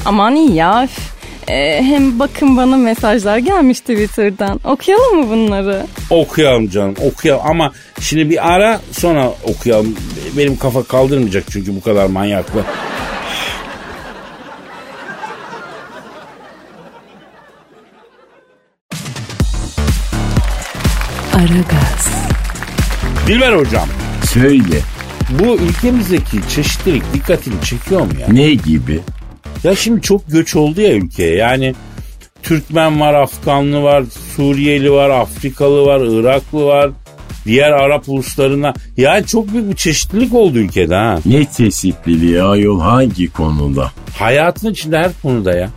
Aman 0.04 0.36
iyi 0.36 0.54
ya. 0.54 0.88
Ee, 1.50 1.82
hem 1.82 2.18
bakın 2.18 2.56
bana 2.56 2.76
mesajlar 2.76 3.38
gelmiş 3.38 3.80
Twitter'dan. 3.80 4.60
Okuyalım 4.64 5.16
mı 5.20 5.30
bunları? 5.30 5.86
Okuyalım 6.10 6.68
canım 6.70 6.94
okuyalım 7.12 7.42
ama 7.46 7.72
şimdi 8.00 8.30
bir 8.30 8.52
ara 8.52 8.80
sonra 8.92 9.32
okuyalım. 9.44 9.96
Benim 10.38 10.56
kafa 10.58 10.82
kaldırmayacak 10.82 11.44
çünkü 11.50 11.76
bu 11.76 11.80
kadar 11.80 12.06
manyaklı. 12.06 12.64
Aragaz. 21.34 22.08
Dilber 23.26 23.52
hocam 23.52 23.88
Söyle 24.24 24.80
bu 25.30 25.56
ülkemizdeki 25.56 26.48
çeşitlilik 26.54 27.02
dikkatini 27.14 27.62
çekiyor 27.64 28.00
mu 28.00 28.12
ya? 28.20 28.26
ne 28.30 28.54
gibi? 28.54 29.00
Ya 29.64 29.76
şimdi 29.76 30.02
çok 30.02 30.30
göç 30.30 30.56
oldu 30.56 30.80
ya 30.80 30.92
ülkeye 30.92 31.34
yani 31.36 31.74
Türkmen 32.42 33.00
var, 33.00 33.14
Afganlı 33.14 33.82
var, 33.82 34.04
Suriyeli 34.36 34.92
var, 34.92 35.10
Afrikalı 35.10 35.86
var, 35.86 36.00
Iraklı 36.00 36.64
var. 36.64 36.90
Diğer 37.44 37.70
Arap 37.72 38.08
uluslarına. 38.08 38.74
Yani 38.96 39.26
çok 39.26 39.52
büyük 39.52 39.70
bir 39.70 39.76
çeşitlilik 39.76 40.34
oldu 40.34 40.58
ülkede 40.58 40.94
ha. 40.94 41.18
Ne 41.26 41.44
çeşitliliği 41.56 42.42
ayol 42.42 42.80
hangi 42.80 43.32
konuda? 43.32 43.92
Hayatın 44.18 44.70
içinde 44.70 44.98
her 44.98 45.10
konuda 45.22 45.56
ya. 45.56 45.70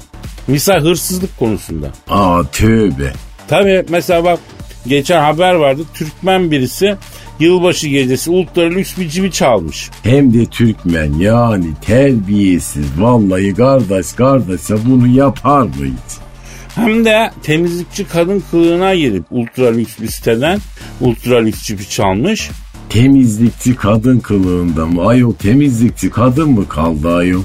Misal 0.47 0.79
hırsızlık 0.79 1.39
konusunda. 1.39 1.87
Aa 2.09 2.41
tövbe. 2.51 3.13
Tabii 3.47 3.85
mesela 3.89 4.23
bak 4.23 4.39
geçen 4.87 5.21
haber 5.21 5.53
vardı. 5.53 5.81
Türkmen 5.93 6.51
birisi 6.51 6.95
yılbaşı 7.41 7.87
gecesi 7.87 8.29
ultra 8.31 8.61
lüks 8.61 8.97
bir 8.97 9.09
cibi 9.09 9.31
çalmış. 9.31 9.89
Hem 10.03 10.33
de 10.33 10.45
Türkmen 10.45 11.13
yani 11.13 11.65
terbiyesiz. 11.81 12.85
Vallahi 12.97 13.53
kardeş 13.53 14.13
kardeşe 14.13 14.75
bunu 14.85 15.07
yapar 15.07 15.61
mıydı? 15.61 15.95
Hem 16.75 17.05
de 17.05 17.31
temizlikçi 17.43 18.07
kadın 18.07 18.43
kılığına 18.51 18.95
girip 18.95 19.23
ultra 19.31 19.71
lüks 19.71 19.99
bir 20.01 20.07
siteden 20.07 20.59
ultra 21.01 21.37
lüks 21.37 21.63
cibi 21.63 21.89
çalmış. 21.89 22.49
Temizlikçi 22.89 23.75
kadın 23.75 24.19
kılığında 24.19 24.85
mı? 24.85 25.07
Ayol 25.07 25.33
temizlikçi 25.33 26.09
kadın 26.09 26.49
mı 26.49 26.67
kaldı 26.67 27.15
ayol? 27.15 27.43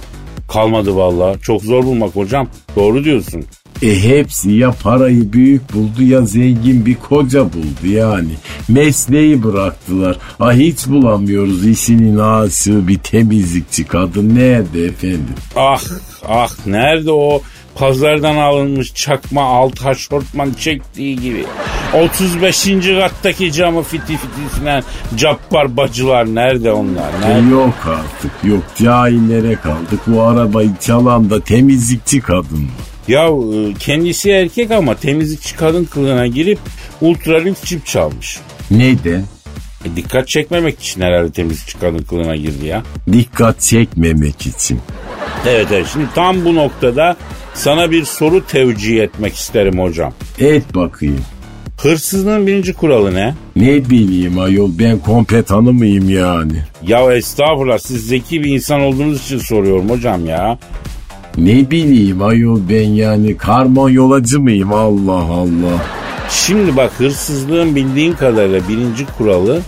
Kalmadı 0.49 0.97
vallahi. 0.97 1.41
Çok 1.41 1.63
zor 1.63 1.85
bulmak 1.85 2.17
hocam. 2.17 2.49
Doğru 2.77 3.05
diyorsun. 3.05 3.45
E 3.83 4.03
hepsi 4.03 4.51
ya 4.51 4.71
parayı 4.83 5.33
büyük 5.33 5.75
buldu 5.75 6.03
ya 6.03 6.21
zengin 6.23 6.87
bir 6.87 6.95
koca 6.95 7.45
buldu 7.53 7.87
yani. 7.87 8.31
Mesleği 8.69 9.43
bıraktılar. 9.43 10.17
Ah 10.41 10.53
hiç 10.53 10.87
bulamıyoruz 10.87 11.67
işinin 11.67 12.19
aşığı 12.19 12.89
bir 12.89 12.99
temizlikçi 12.99 13.85
kadın 13.85 14.35
nerede 14.35 14.85
efendim? 14.85 15.35
Ah 15.57 15.83
ah 16.29 16.67
nerede 16.67 17.11
o 17.13 17.43
pazardan 17.75 18.37
alınmış 18.37 18.95
çakma 18.95 19.43
alt 19.43 19.81
haşortman 19.81 20.53
çektiği 20.53 21.21
gibi. 21.21 21.45
35. 21.95 22.69
kattaki 23.01 23.53
camı 23.53 23.83
fiti 23.83 24.17
fitisinden 24.17 24.83
cappar 25.17 25.77
bacılar 25.77 26.35
nerede 26.35 26.73
onlar? 26.73 27.11
E 27.27 27.29
Nerede? 27.31 27.51
yok 27.55 27.75
artık 27.87 28.31
yok 28.45 28.63
cahillere 28.83 29.55
kaldık. 29.55 30.01
Bu 30.07 30.23
arabayı 30.23 30.71
çalan 30.81 31.31
da 31.31 31.41
temizlikçi 31.41 32.21
kadın 32.21 32.59
mı? 32.61 32.69
Ya 33.09 33.27
e, 33.29 33.75
kendisi 33.79 34.31
erkek 34.31 34.71
ama 34.71 34.95
temizlikçi 34.95 35.57
kadın 35.57 35.85
kılığına 35.85 36.27
girip 36.27 36.59
ultra 37.01 37.39
lüks 37.39 37.65
çip 37.65 37.87
çalmış. 37.87 38.39
Neden? 38.71 39.25
E, 39.85 39.97
dikkat 39.97 40.29
çekmemek 40.29 40.81
için 40.81 41.01
herhalde 41.01 41.33
temizlikçi 41.33 41.79
kadın 41.79 41.99
kılığına 42.03 42.37
girdi 42.37 42.67
ya. 42.67 42.83
Dikkat 43.13 43.61
çekmemek 43.61 44.47
için. 44.47 44.81
Evet 45.49 45.67
evet 45.73 45.87
şimdi 45.93 46.07
tam 46.15 46.45
bu 46.45 46.55
noktada 46.55 47.17
sana 47.55 47.91
bir 47.91 48.05
soru 48.05 48.47
tevcih 48.47 49.03
etmek 49.03 49.35
isterim 49.35 49.79
hocam. 49.79 50.13
Et 50.39 50.75
bakayım. 50.75 51.21
Hırsızlığın 51.83 52.47
birinci 52.47 52.73
kuralı 52.73 53.15
ne? 53.15 53.35
Ne 53.57 53.91
bileyim 53.91 54.39
ayol 54.39 54.71
ben 54.79 54.99
kompetanı 54.99 55.73
mıyım 55.73 56.11
yani? 56.11 56.63
Ya 56.83 57.15
estağfurullah 57.15 57.79
siz 57.79 58.07
zeki 58.07 58.45
bir 58.45 58.51
insan 58.51 58.81
olduğunuz 58.81 59.23
için 59.23 59.39
soruyorum 59.39 59.91
hocam 59.91 60.27
ya. 60.27 60.59
Ne 61.39 61.71
bileyim 61.71 62.23
ayol 62.23 62.61
ben 62.69 62.89
yani 62.89 63.37
karmon 63.37 63.91
yolacı 63.91 64.41
mıyım 64.41 64.73
Allah 64.73 65.23
Allah. 65.33 65.85
Şimdi 66.31 66.77
bak 66.77 66.93
hırsızlığın 66.99 67.75
bildiğin 67.75 68.13
kadarıyla 68.13 68.69
birinci 68.69 69.07
kuralı 69.07 69.63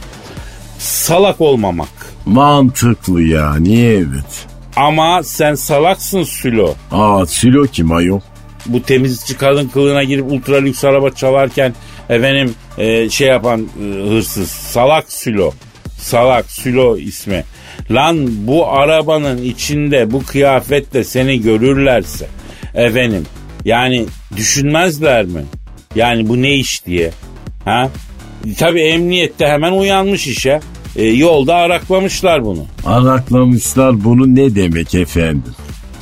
salak 0.79 1.41
olmamak. 1.41 1.89
Mantıklı 2.27 3.23
yani 3.23 3.81
evet. 3.81 4.47
Ama 4.77 5.23
sen 5.23 5.55
salaksın 5.55 6.23
Sülo. 6.23 6.75
Aa 6.93 7.27
Sülo 7.27 7.65
kim 7.73 7.93
ayol? 7.93 8.21
Bu 8.67 8.83
temizlikçi 8.83 9.37
kadın 9.37 9.69
kılığına 9.69 10.05
girip 10.05 10.33
ultra 10.33 10.57
lüks 10.57 10.85
araba 10.85 11.11
çalarken 11.11 11.75
efendim 12.09 12.55
e, 12.79 13.11
şey 13.11 13.29
yapan 13.29 13.61
e, 13.61 14.09
hırsız. 14.11 14.49
Salak 14.49 15.13
Sülo. 15.13 15.53
Salak 15.99 16.51
Sülo 16.51 16.97
ismi. 16.99 17.45
Lan 17.91 18.47
bu 18.47 18.69
arabanın 18.69 19.43
içinde 19.43 20.11
bu 20.11 20.23
kıyafetle 20.25 21.05
seni 21.05 21.41
görürlerse 21.41 22.27
efendim 22.75 23.27
yani 23.65 24.07
düşünmezler 24.37 25.25
mi? 25.25 25.45
Yani 25.95 26.29
bu 26.29 26.43
ne 26.43 26.55
iş 26.55 26.87
diye. 26.87 27.11
Ha? 27.65 27.91
Tabii 28.59 28.81
emniyette 28.81 29.47
hemen 29.47 29.73
uyanmış 29.73 30.27
işe. 30.27 30.61
E, 30.97 31.05
yolda 31.07 31.55
araklamışlar 31.55 32.45
bunu. 32.45 32.67
Araklamışlar 32.87 34.05
bunu 34.05 34.35
ne 34.35 34.55
demek 34.55 34.95
efendim? 34.95 35.55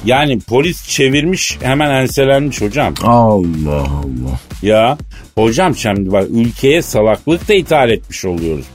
Yani 0.05 0.41
polis 0.41 0.89
çevirmiş 0.89 1.59
hemen 1.63 1.91
enselenmiş 1.91 2.61
hocam. 2.61 2.95
Allah 3.03 3.81
Allah. 3.83 4.41
Ya 4.63 4.99
hocam 5.35 5.77
şimdi 5.77 6.13
bak 6.13 6.27
ülkeye 6.31 6.83
salaklık 6.83 7.49
da 7.49 7.55
ithal 7.55 7.91
etmiş 7.91 8.25
oluyoruz. 8.25 8.67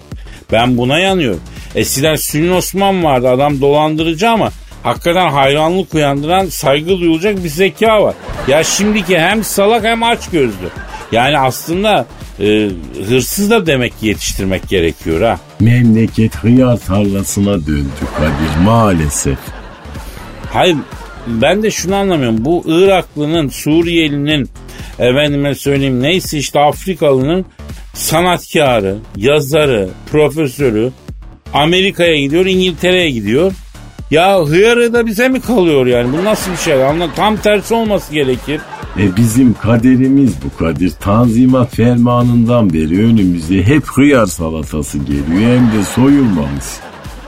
Ben 0.51 0.77
buna 0.77 0.99
yanıyorum. 0.99 1.41
Eskiden 1.75 2.15
Sülün 2.15 2.51
Osman 2.51 3.03
vardı 3.03 3.29
adam 3.29 3.61
dolandırıcı 3.61 4.29
ama 4.29 4.51
hakikaten 4.83 5.29
hayranlık 5.29 5.93
uyandıran 5.93 6.45
saygı 6.45 6.89
duyulacak 6.89 7.43
bir 7.43 7.49
zeka 7.49 8.03
var. 8.03 8.15
Ya 8.47 8.63
şimdiki 8.63 9.19
hem 9.19 9.43
salak 9.43 9.83
hem 9.83 10.03
aç 10.03 10.29
gözlü. 10.29 10.69
Yani 11.11 11.39
aslında 11.39 12.05
e, 12.39 12.69
hırsız 13.07 13.49
da 13.49 13.65
demek 13.65 13.99
ki 13.99 14.07
yetiştirmek 14.07 14.69
gerekiyor 14.69 15.21
ha. 15.21 15.39
Memleket 15.59 16.35
hıyar 16.35 16.77
tarlasına 16.77 17.67
döndü 17.67 17.89
Kadir 18.17 18.63
maalesef. 18.65 19.37
Hayır 20.53 20.77
ben 21.27 21.63
de 21.63 21.71
şunu 21.71 21.95
anlamıyorum. 21.95 22.45
Bu 22.45 22.63
Iraklının, 22.67 23.49
Suriyelinin, 23.49 24.49
efendime 24.99 25.55
söyleyeyim 25.55 26.01
neyse 26.01 26.37
işte 26.37 26.59
Afrikalının 26.59 27.45
sanatkarı, 28.01 28.97
yazarı, 29.17 29.89
profesörü 30.11 30.91
Amerika'ya 31.53 32.19
gidiyor, 32.19 32.45
İngiltere'ye 32.45 33.09
gidiyor. 33.09 33.53
Ya 34.11 34.45
hıyarı 34.45 34.93
da 34.93 35.05
bize 35.05 35.29
mi 35.29 35.41
kalıyor 35.41 35.85
yani? 35.85 36.17
Bu 36.17 36.23
nasıl 36.23 36.51
bir 36.51 36.57
şey? 36.57 36.85
Anla, 36.85 37.13
tam 37.15 37.37
tersi 37.37 37.73
olması 37.73 38.13
gerekir. 38.13 38.61
E 38.99 39.15
bizim 39.17 39.53
kaderimiz 39.53 40.33
bu 40.43 40.57
Kadir. 40.57 40.91
Tanzimat 40.91 41.75
fermanından 41.75 42.73
beri 42.73 43.05
önümüze 43.05 43.63
hep 43.63 43.83
hıyar 43.85 44.25
salatası 44.25 44.97
geliyor 44.97 45.55
hem 45.55 45.79
de 45.79 45.85
soyulmamış. 45.95 46.65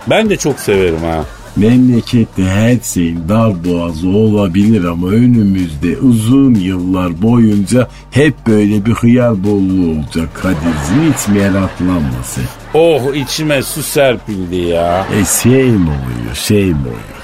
Ben 0.09 0.29
de 0.29 0.37
çok 0.37 0.59
severim 0.59 1.01
ha. 1.01 1.25
Memlekette 1.55 2.43
her 2.43 2.77
şeyin 2.83 3.29
dar 3.29 3.65
boğazı 3.65 4.09
olabilir 4.09 4.83
ama 4.83 5.07
önümüzde 5.07 5.97
uzun 5.97 6.55
yıllar 6.55 7.21
boyunca 7.21 7.87
hep 8.11 8.47
böyle 8.47 8.85
bir 8.85 8.91
hıyar 8.91 9.43
bolluğu 9.43 9.91
olacak 9.91 10.29
Kadir'cim 10.33 11.13
hiç 11.13 11.27
meraklanma 11.27 12.23
sen. 12.23 12.43
Oh 12.73 13.13
içime 13.15 13.63
su 13.63 13.83
serpildi 13.83 14.55
ya. 14.55 15.07
E 15.21 15.25
şey 15.43 15.63
mi 15.71 15.89
oluyor 15.89 16.35
şey 16.35 16.65
mi 16.65 16.79
oluyor? 16.81 17.23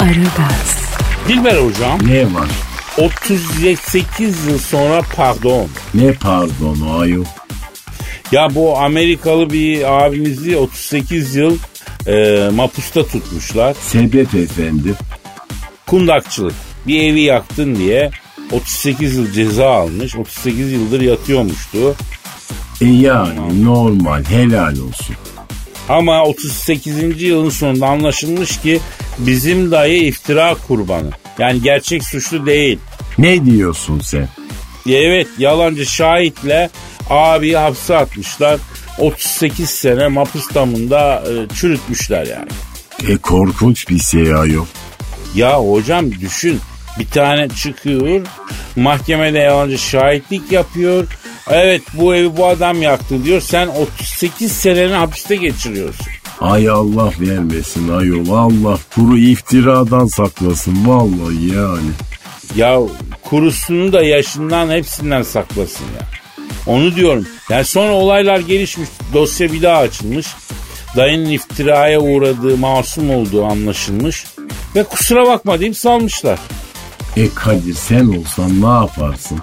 Aragaz, 0.00 0.78
Dilber 1.28 1.56
hocam 1.56 1.98
Ne 2.06 2.34
var? 2.34 2.48
38 2.98 4.46
yıl 4.46 4.58
sonra 4.58 5.02
pardon. 5.16 5.68
Ne 5.94 6.12
pardonu 6.12 6.98
ayol? 6.98 7.24
Ya 8.32 8.54
bu 8.54 8.78
Amerikalı 8.78 9.50
bir 9.50 10.02
abimizi 10.04 10.56
38 10.56 11.34
yıl 11.34 11.58
e, 12.06 12.48
mapusta 12.54 13.06
tutmuşlar. 13.06 13.76
Sebep 13.80 14.34
efendim? 14.34 14.96
Kundakçılık. 15.86 16.54
Bir 16.86 17.02
evi 17.02 17.20
yaktın 17.20 17.74
diye 17.74 18.10
38 18.52 19.16
yıl 19.16 19.32
ceza 19.32 19.70
almış. 19.70 20.16
38 20.16 20.72
yıldır 20.72 21.00
yatıyormuştu. 21.00 21.94
E 22.80 22.86
yani 22.86 23.64
normal 23.64 24.24
helal 24.24 24.72
olsun. 24.72 25.16
Ama 25.88 26.24
38. 26.24 27.22
yılın 27.22 27.50
sonunda 27.50 27.86
anlaşılmış 27.86 28.60
ki 28.60 28.80
bizim 29.18 29.70
dayı 29.70 30.02
iftira 30.06 30.54
kurbanı. 30.68 31.10
Yani 31.40 31.62
gerçek 31.62 32.04
suçlu 32.04 32.46
değil. 32.46 32.78
Ne 33.18 33.44
diyorsun 33.46 34.00
sen? 34.00 34.28
Evet 34.88 35.26
yalancı 35.38 35.86
şahitle 35.86 36.70
abi 37.10 37.52
hapse 37.52 37.96
atmışlar. 37.96 38.60
38 38.98 39.70
sene 39.70 40.08
mapus 40.08 40.54
damında 40.54 41.22
e, 41.30 41.54
çürütmüşler 41.54 42.26
yani. 42.26 42.48
E 43.08 43.16
korkunç 43.16 43.88
bir 43.88 43.98
şey 43.98 44.34
ayol. 44.34 44.66
Ya 45.34 45.60
hocam 45.60 46.12
düşün 46.12 46.60
bir 46.98 47.06
tane 47.06 47.48
çıkıyor 47.48 48.26
mahkemede 48.76 49.38
yalancı 49.38 49.78
şahitlik 49.78 50.52
yapıyor. 50.52 51.06
Evet 51.50 51.82
bu 51.94 52.14
evi 52.14 52.36
bu 52.36 52.46
adam 52.46 52.82
yaktı 52.82 53.24
diyor. 53.24 53.40
Sen 53.40 53.66
38 53.66 54.52
seneni 54.52 54.92
hapiste 54.92 55.36
geçiriyorsun. 55.36 56.06
Ay 56.40 56.68
Allah 56.68 57.12
vermesin 57.20 57.88
ayol. 57.88 58.28
Allah 58.28 58.78
kuru 58.94 59.18
iftiradan 59.18 60.06
saklasın 60.06 60.88
vallahi 60.88 61.56
yani. 61.56 61.90
Ya 62.56 62.78
kurusunu 63.22 63.92
da 63.92 64.02
yaşından 64.02 64.70
hepsinden 64.70 65.22
saklasın 65.22 65.84
ya. 65.84 66.06
Onu 66.66 66.96
diyorum. 66.96 67.26
Yani 67.50 67.64
sonra 67.64 67.92
olaylar 67.92 68.38
gelişmiş. 68.38 68.88
Dosya 69.14 69.52
bir 69.52 69.62
daha 69.62 69.78
açılmış. 69.78 70.26
Dayının 70.96 71.30
iftiraya 71.30 72.00
uğradığı 72.00 72.56
masum 72.56 73.10
olduğu 73.10 73.44
anlaşılmış. 73.44 74.26
Ve 74.76 74.84
kusura 74.84 75.26
bakma 75.26 75.60
deyip 75.60 75.76
salmışlar. 75.76 76.38
E 77.16 77.28
Kadir 77.34 77.74
sen 77.74 78.06
olsan 78.18 78.62
ne 78.62 78.80
yaparsın? 78.82 79.38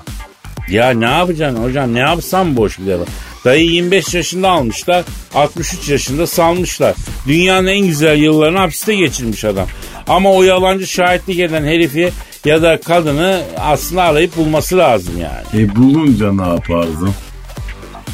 Ya 0.70 0.89
ne 0.89 1.06
yapacaksın 1.06 1.63
hocam 1.63 1.94
ne 1.94 2.00
yapsam 2.00 2.58
boş 2.58 2.80
bir 2.80 2.88
defa. 2.88 3.04
Dayı 3.46 3.70
25 3.72 4.13
yaşında 4.13 4.50
almışlar 4.50 5.03
63 5.36 5.89
yaşında 5.89 6.27
salmışlar. 6.27 6.96
Dünyanın 7.27 7.67
en 7.67 7.88
güzel 7.88 8.17
yıllarını 8.17 8.58
hapiste 8.58 8.96
geçirmiş 8.96 9.46
adam. 9.46 9.67
Ama 10.08 10.32
o 10.34 10.44
yalancı 10.44 10.88
şahitlik 10.88 11.39
eden 11.39 11.63
herifi 11.63 12.12
ya 12.46 12.62
da 12.62 12.79
kadını 12.82 13.41
aslında 13.58 14.03
arayıp 14.03 14.38
bulması 14.38 14.77
lazım 14.77 15.13
yani. 15.22 15.63
E 15.63 15.75
bulunca 15.75 16.34
ne 16.34 16.48
yaparsın? 16.50 17.10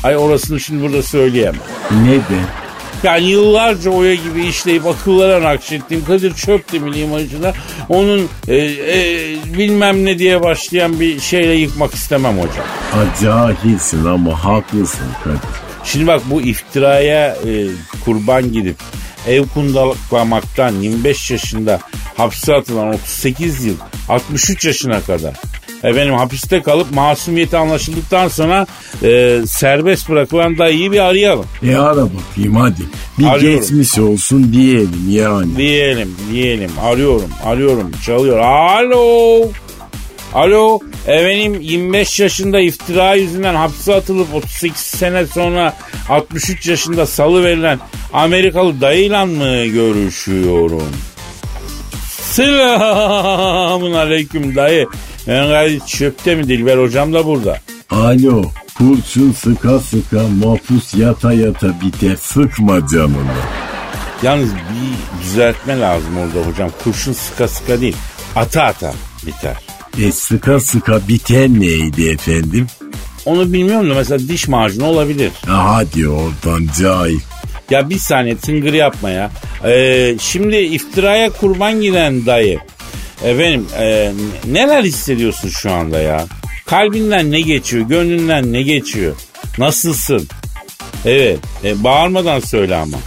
Ay 0.04 0.18
orasını 0.18 0.60
şimdi 0.60 0.84
burada 0.84 1.04
söyleyemem. 1.04 1.62
Neden? 1.92 2.63
Yani 3.04 3.26
yıllarca 3.26 3.92
oya 3.92 4.16
gibi 4.16 4.46
işleyip 4.46 4.86
akıllara 4.86 5.42
nakşettiğim 5.42 6.06
Kadir 6.06 6.34
Çöptemir 6.34 6.96
imajına 6.96 7.54
onun 7.90 8.30
e, 8.48 8.56
e, 8.56 9.36
bilmem 9.58 10.06
ne 10.06 10.20
diye 10.20 10.44
başlayan 10.44 11.00
bir 11.00 11.20
şeyle 11.20 11.54
yıkmak 11.54 11.94
istemem 11.94 12.38
hocam. 12.38 12.66
Ha, 12.92 13.00
cahilsin 13.22 14.06
ama 14.06 14.44
haklısın 14.44 15.08
Kadir. 15.24 15.40
Şimdi 15.84 16.08
bak 16.08 16.22
bu 16.26 16.42
iftiraya 16.42 17.28
e, 17.28 17.68
kurban 18.06 18.52
gidip 18.52 18.78
ev 19.28 19.44
kundalamaktan 19.54 20.76
25 20.76 21.32
yaşında 21.32 21.80
hapse 22.18 22.54
atılan 22.54 22.88
38 22.88 23.66
yıl 23.66 23.76
63 24.10 24.66
yaşına 24.66 25.02
kadar 25.02 25.34
efendim 25.84 26.14
hapiste 26.14 26.62
kalıp 26.62 26.92
masumiyeti 26.92 27.58
anlaşıldıktan 27.58 28.28
sonra 28.28 28.68
e, 29.04 29.40
serbest 29.48 30.10
bırakılan 30.10 30.58
dayıyı 30.58 30.92
bir 30.92 31.00
arayalım. 31.00 31.46
E 31.68 31.76
ara 31.76 31.96
bakayım 32.04 32.56
hadi. 32.56 32.82
Bir 33.20 33.26
Arıyorum. 33.26 33.60
geçmiş 33.60 34.00
olsun 34.00 34.54
diyelim 34.54 35.06
yani. 35.10 35.58
Diyelim 35.58 36.16
diyelim 36.32 36.72
arıyorum 36.82 37.30
arıyorum 37.46 37.92
çalıyor. 38.06 38.40
Alo. 38.40 39.48
Alo 40.34 40.80
efendim 41.08 41.62
25 41.62 42.20
yaşında 42.20 42.60
iftira 42.60 43.16
yüzünden 43.16 43.56
hapse 43.56 43.96
atılıp 43.96 44.34
38 44.34 44.82
sene 44.82 45.26
sonra 45.28 45.74
63 46.10 46.68
yaşında 46.68 47.06
salı 47.06 47.44
verilen 47.44 47.80
Amerikalı 48.14 48.82
dayıyla 48.82 49.26
mı 49.26 49.66
görüşüyorum? 49.66 50.94
Selamun 52.22 53.94
aleyküm 53.94 54.56
dayı. 54.56 54.88
Ben 55.28 55.48
gayet 55.48 55.88
çöpte 55.88 56.36
mi 56.36 56.48
Dilber 56.48 56.78
hocam 56.78 57.14
da 57.14 57.26
burada. 57.26 57.58
Alo 57.90 58.44
kurşun 58.78 59.32
sıka 59.32 59.80
sıka 59.80 60.22
mapus 60.44 60.96
yata 60.96 61.34
yata 61.34 61.82
biter 61.82 62.16
sıkma 62.16 62.88
canını. 62.88 63.34
Yalnız 64.24 64.50
bir 64.54 65.24
düzeltme 65.24 65.80
lazım 65.80 66.18
orada 66.18 66.48
hocam. 66.50 66.70
Kurşun 66.84 67.14
sıka 67.14 67.48
sıka 67.48 67.82
değil. 67.82 67.96
Ata 68.36 68.64
ata 68.64 68.94
biter. 69.28 69.56
E 70.02 70.12
sıka 70.12 70.60
sıka 70.60 71.08
biten 71.08 71.60
neydi 71.60 72.10
efendim? 72.10 72.68
Onu 73.26 73.54
bilmiyorum 73.54 73.90
da 73.90 73.94
mesela 73.94 74.28
diş 74.28 74.48
macunu 74.48 74.86
olabilir. 74.86 75.32
Ha, 75.48 75.76
hadi 75.76 76.08
oradan 76.10 76.68
cahil. 76.82 77.20
Ya 77.70 77.90
bir 77.90 77.98
saniye 77.98 78.38
tıngır 78.38 78.74
yapma 78.74 79.10
ya. 79.10 79.32
Ee, 79.66 80.16
şimdi 80.20 80.56
iftiraya 80.58 81.30
kurban 81.30 81.82
giden 81.82 82.26
dayı. 82.26 82.60
Efendim 83.24 83.68
e, 83.80 84.12
neler 84.46 84.84
hissediyorsun 84.84 85.50
şu 85.50 85.72
anda 85.72 86.00
ya? 86.00 86.26
Kalbinden 86.66 87.32
ne 87.32 87.42
geçiyor? 87.42 87.88
Gönlünden 87.88 88.54
ne 88.54 88.62
geçiyor? 88.62 89.16
Nasılsın? 89.58 90.28
Evet. 91.06 91.40
e, 91.64 91.84
bağırmadan 91.84 92.40
söyle 92.40 92.76
ama. 92.76 92.98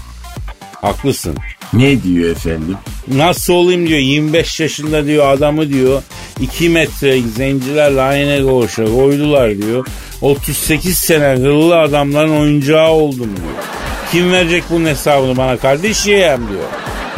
Haklısın. 0.80 1.36
Ne 1.72 2.02
diyor 2.02 2.30
efendim? 2.30 2.76
Nasıl 3.08 3.52
olayım 3.54 3.88
diyor 3.88 4.00
25 4.00 4.60
yaşında 4.60 5.06
diyor 5.06 5.28
adamı 5.30 5.68
diyor 5.68 6.02
2 6.40 6.68
metre 6.68 7.20
zencilerle 7.22 8.00
aynı 8.02 8.46
koğuşa 8.46 8.84
koydular 8.84 9.58
diyor. 9.58 9.86
38 10.20 10.98
sene 10.98 11.24
hırlı 11.24 11.78
adamların 11.78 12.40
oyuncağı 12.40 12.90
oldum 12.90 13.30
diyor. 13.36 13.64
Kim 14.12 14.32
verecek 14.32 14.64
bunun 14.70 14.86
hesabını 14.86 15.36
bana 15.36 15.56
kardeşim 15.56 16.48
diyor. 16.48 16.68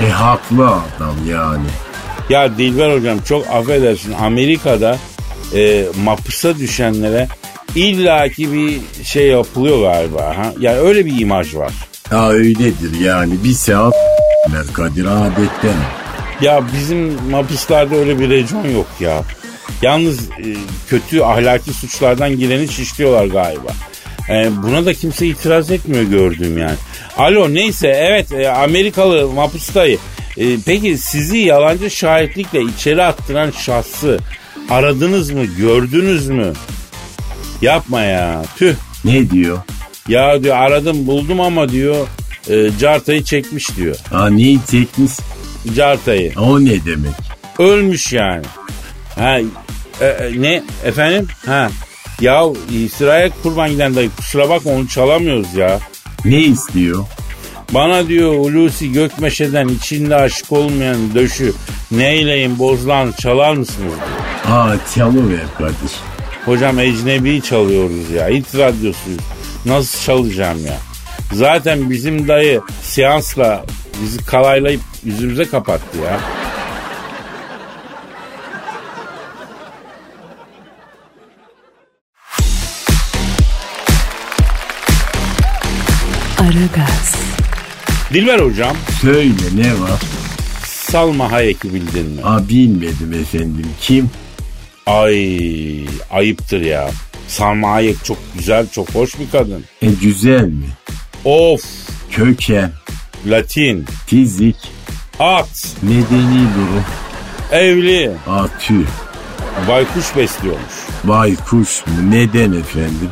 E 0.08 0.10
haklı 0.10 0.66
adam 0.68 1.16
yani. 1.30 1.66
Ya 2.28 2.58
Dilber 2.58 2.96
hocam 2.96 3.18
çok 3.28 3.46
affedersin 3.46 4.12
Amerika'da 4.12 4.96
e, 5.54 5.84
mapusa 6.04 6.58
düşenlere 6.58 7.28
illaki 7.74 8.52
bir 8.52 8.80
şey 9.04 9.26
yapılıyor 9.26 9.82
galiba. 9.82 10.36
Ha? 10.36 10.52
Yani 10.60 10.78
öyle 10.78 11.06
bir 11.06 11.20
imaj 11.20 11.54
var. 11.54 11.72
Ya 12.12 12.28
öyledir 12.28 13.00
yani 13.00 13.32
bir 13.44 13.52
seans 13.52 13.94
Kadir 14.72 15.04
adetten. 15.04 15.76
Ya 16.40 16.62
bizim 16.72 17.30
mapuslerde 17.30 17.96
öyle 17.96 18.18
bir 18.18 18.30
rejyon 18.30 18.68
yok 18.68 18.86
ya. 19.00 19.22
Yalnız 19.82 20.30
e, 20.30 20.46
kötü 20.88 21.20
ahlaki 21.20 21.72
suçlardan 21.72 22.36
gireni 22.36 22.68
şişliyorlar 22.68 23.26
galiba. 23.26 23.70
E, 24.30 24.50
buna 24.62 24.86
da 24.86 24.94
kimse 24.94 25.26
itiraz 25.26 25.70
etmiyor 25.70 26.02
gördüğüm 26.02 26.58
yani. 26.58 26.76
Alo 27.16 27.54
neyse 27.54 27.88
evet 27.88 28.32
e, 28.32 28.50
Amerikalı 28.50 29.28
mapustayı. 29.28 29.98
E, 30.38 30.58
peki 30.66 30.98
sizi 30.98 31.38
yalancı 31.38 31.90
şahitlikle 31.90 32.62
içeri 32.62 33.02
attıran 33.02 33.50
şahsı 33.50 34.18
aradınız 34.70 35.30
mı 35.30 35.44
gördünüz 35.44 36.28
mü? 36.28 36.52
Yapma 37.62 38.00
ya 38.00 38.44
tüh. 38.56 38.74
Ne 39.04 39.30
diyor? 39.30 39.58
Ya 40.08 40.44
diyor 40.44 40.56
aradım 40.56 41.06
buldum 41.06 41.40
ama 41.40 41.68
diyor 41.68 42.06
e, 42.50 42.70
cartayı 42.80 43.24
çekmiş 43.24 43.76
diyor. 43.76 43.96
Ha 44.10 44.30
neyi 44.30 44.58
çekmiş? 44.70 45.12
Cartayı. 45.76 46.32
O 46.38 46.60
ne 46.60 46.84
demek? 46.84 47.14
Ölmüş 47.58 48.12
yani. 48.12 48.44
Ha 49.14 49.38
e, 50.00 50.06
e, 50.06 50.32
ne 50.36 50.62
efendim? 50.84 51.28
Ha 51.46 51.70
ya 52.20 52.42
İsrail 52.72 53.30
kurban 53.42 53.70
giden 53.70 53.94
dayı 53.94 54.10
kusura 54.16 54.48
bakma 54.48 54.72
onu 54.72 54.88
çalamıyoruz 54.88 55.54
ya. 55.54 55.80
Ne 56.24 56.40
istiyor? 56.40 57.04
Bana 57.74 58.08
diyor 58.08 58.32
Hulusi 58.34 58.92
Gökmeşe'den 58.92 59.68
içinde 59.68 60.16
aşık 60.16 60.52
olmayan 60.52 61.14
döşü 61.14 61.52
neyleyin 61.90 62.58
bozulan 62.58 63.12
çalar 63.12 63.52
mısınız 63.54 63.92
diyor. 63.92 64.56
Aa 64.56 64.76
çalıver 64.94 65.40
Kadir. 65.58 65.92
Hocam 66.44 66.78
ecnebi 66.78 67.42
çalıyoruz 67.42 68.10
ya. 68.10 68.28
Hit 68.28 68.54
radyosuyuz. 68.54 69.20
Nasıl 69.66 70.04
çalacağım 70.06 70.66
ya? 70.66 70.76
Zaten 71.32 71.90
bizim 71.90 72.28
dayı 72.28 72.60
seansla 72.82 73.64
bizi 74.02 74.24
kalaylayıp 74.26 74.80
yüzümüze 75.04 75.44
kapattı 75.44 75.98
ya. 76.04 76.20
Aragaz, 86.38 86.97
Dilber 88.14 88.38
hocam 88.38 88.76
Söyle 89.00 89.30
ne 89.56 89.80
var? 89.80 90.00
Salma 90.66 91.32
Hayek'i 91.32 91.74
bildin 91.74 92.06
mi? 92.06 92.24
Aa 92.24 92.48
bilmedim 92.48 93.12
efendim. 93.12 93.66
Kim? 93.80 94.10
Ay 94.86 95.86
ayıptır 96.10 96.60
ya. 96.60 96.90
Salma 97.28 97.70
Hayek 97.70 98.04
çok 98.04 98.18
güzel 98.38 98.66
çok 98.68 98.94
hoş 98.94 99.18
bir 99.18 99.30
kadın. 99.32 99.64
E 99.82 99.86
güzel 99.86 100.44
mi? 100.44 100.66
Of 101.24 101.62
Köken, 102.10 102.72
Latin 103.26 103.86
fizik, 104.06 104.56
at 105.18 105.76
medeni 105.82 106.46
durum, 106.54 106.84
evli 107.52 108.10
aa 108.28 108.46
tüh, 108.60 108.86
baykuş 109.68 110.16
besliyormuş. 110.16 110.72
baykuş 111.04 111.86
mu? 111.86 112.10
Neden 112.10 112.52
efendim? 112.52 113.10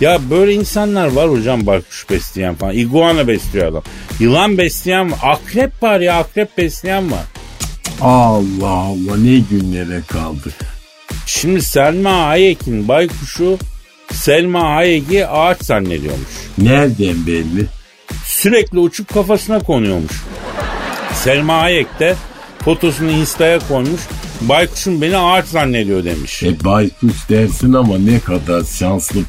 Ya 0.00 0.18
böyle 0.30 0.54
insanlar 0.54 1.06
var 1.06 1.30
hocam 1.30 1.66
baykuş 1.66 2.10
besleyen 2.10 2.54
falan. 2.54 2.74
İguana 2.74 3.28
besliyor 3.28 3.66
adam. 3.66 3.82
Yılan 4.20 4.58
besleyen 4.58 5.12
var. 5.12 5.18
Akrep 5.22 5.82
var 5.82 6.00
ya 6.00 6.18
akrep 6.18 6.58
besleyen 6.58 7.10
var. 7.10 7.24
Allah 8.00 8.68
Allah 8.68 9.16
ne 9.16 9.38
günlere 9.50 10.02
kaldık. 10.08 10.54
Şimdi 11.26 11.62
Selma 11.62 12.26
Hayek'in 12.26 12.88
baykuşu 12.88 13.58
Selma 14.12 14.74
Hayek'i 14.74 15.26
ağaç 15.26 15.62
zannediyormuş. 15.62 16.28
Nereden 16.58 17.26
belli? 17.26 17.66
Sürekli 18.24 18.78
uçup 18.78 19.14
kafasına 19.14 19.58
konuyormuş. 19.58 20.22
Selma 21.14 21.58
Hayek 21.60 21.98
de 22.00 22.14
fotosunu 22.64 23.10
Insta'ya 23.10 23.58
koymuş. 23.68 24.00
Baykuşum 24.40 25.02
beni 25.02 25.16
ağaç 25.16 25.46
zannediyor 25.46 26.04
demiş. 26.04 26.42
E 26.42 26.64
baykuş 26.64 27.28
dersin 27.28 27.72
ama 27.72 27.98
ne 27.98 28.20
kadar 28.20 28.64
şanslı 28.64 29.20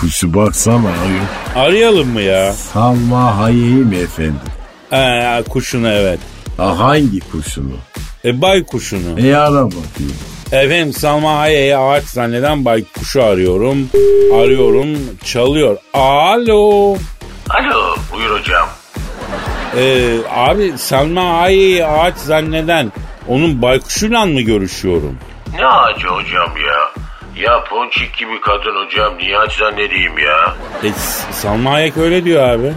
kuşu 0.00 0.34
baksana 0.34 0.88
ayol. 0.88 1.66
Arayalım 1.66 2.08
mı 2.08 2.20
ya? 2.20 2.52
Salma 2.52 3.38
hayeyim 3.38 3.92
efendim. 3.92 4.40
Ee, 4.92 5.42
kuşunu 5.48 5.88
evet. 5.88 6.18
Ha, 6.56 6.78
hangi 6.78 7.20
kuşunu? 7.20 7.76
E, 8.24 8.42
baykuşunu. 8.42 9.20
E 9.20 9.36
ara 9.36 9.64
bakayım. 9.64 10.16
Efendim 10.52 10.92
Salma 10.92 11.38
Hayek'i 11.38 11.76
ağaç 11.76 12.04
zanneden 12.04 12.64
baykuşu 12.64 13.24
arıyorum. 13.24 13.90
Arıyorum 14.34 14.98
çalıyor. 15.24 15.76
Alo. 15.94 16.96
Alo 17.50 17.96
buyur 18.12 18.40
hocam. 18.40 18.68
Ee, 19.76 20.16
abi 20.36 20.72
Selma 20.76 21.40
Aya'yı 21.40 21.86
ağaç 21.86 22.16
zanneden 22.16 22.92
onun 23.28 23.62
baykuşuyla 23.62 24.26
mı 24.26 24.40
görüşüyorum? 24.40 25.18
Ne 25.58 25.66
ağacı 25.66 26.06
hocam 26.06 26.50
ya? 26.66 26.95
Ya 27.36 27.64
ponçik 27.64 28.16
gibi 28.16 28.40
kadın 28.40 28.84
hocam 28.86 29.18
niye 29.18 29.38
ağaç 29.38 29.52
zannedeyim 29.58 30.18
ya? 30.18 30.54
E, 30.84 30.92
Salma 31.32 31.72
Hayek 31.72 31.96
öyle 31.96 32.24
diyor 32.24 32.48
abi. 32.48 32.72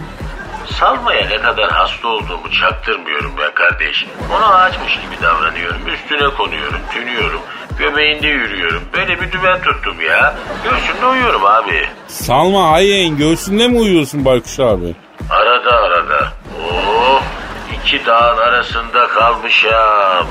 Salmaya 0.78 1.28
ne 1.28 1.38
kadar 1.38 1.70
hasta 1.70 2.08
olduğumu 2.08 2.50
çaktırmıyorum 2.60 3.32
ben 3.38 3.54
kardeş. 3.54 4.06
Ona 4.36 4.46
ağaçmış 4.54 4.92
gibi 4.94 5.22
davranıyorum. 5.22 5.80
Üstüne 5.94 6.28
konuyorum, 6.34 6.80
tünüyorum. 6.92 7.40
Göbeğinde 7.78 8.26
yürüyorum. 8.26 8.82
Böyle 8.96 9.20
bir 9.20 9.32
dümen 9.32 9.60
tuttum 9.62 10.00
ya. 10.00 10.34
Göğsünde 10.64 11.06
uyuyorum 11.06 11.44
abi. 11.44 11.86
Salma 12.08 12.70
Hayek'in 12.70 13.16
göğsünde 13.16 13.68
mi 13.68 13.78
uyuyorsun 13.78 14.24
Baykuş 14.24 14.60
abi? 14.60 14.94
Arada 15.30 15.70
arada. 15.76 16.32
İki 17.84 18.06
dağın 18.06 18.38
arasında 18.38 19.06
kalmışam. 19.08 20.26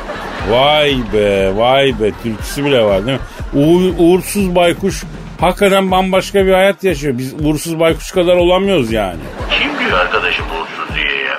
Vay 0.50 0.98
be 1.14 1.52
vay 1.58 1.94
be 2.02 2.12
türküsü 2.24 2.66
bile 2.66 2.84
var 2.84 3.06
değil 3.06 3.20
mi? 3.20 3.26
Uğur, 3.62 3.94
uğursuz 3.98 4.56
baykuş 4.56 5.04
hakikaten 5.40 5.92
bambaşka 5.92 6.46
bir 6.46 6.54
hayat 6.54 6.84
yaşıyor. 6.84 7.18
Biz 7.18 7.34
uğursuz 7.34 7.80
baykuş 7.80 8.12
kadar 8.12 8.36
olamıyoruz 8.36 8.92
yani. 8.92 9.20
Kim 9.60 9.80
diyor 9.80 10.00
arkadaşım 10.00 10.46
uğursuz 10.46 10.96
diye 10.96 11.24
ya? 11.24 11.38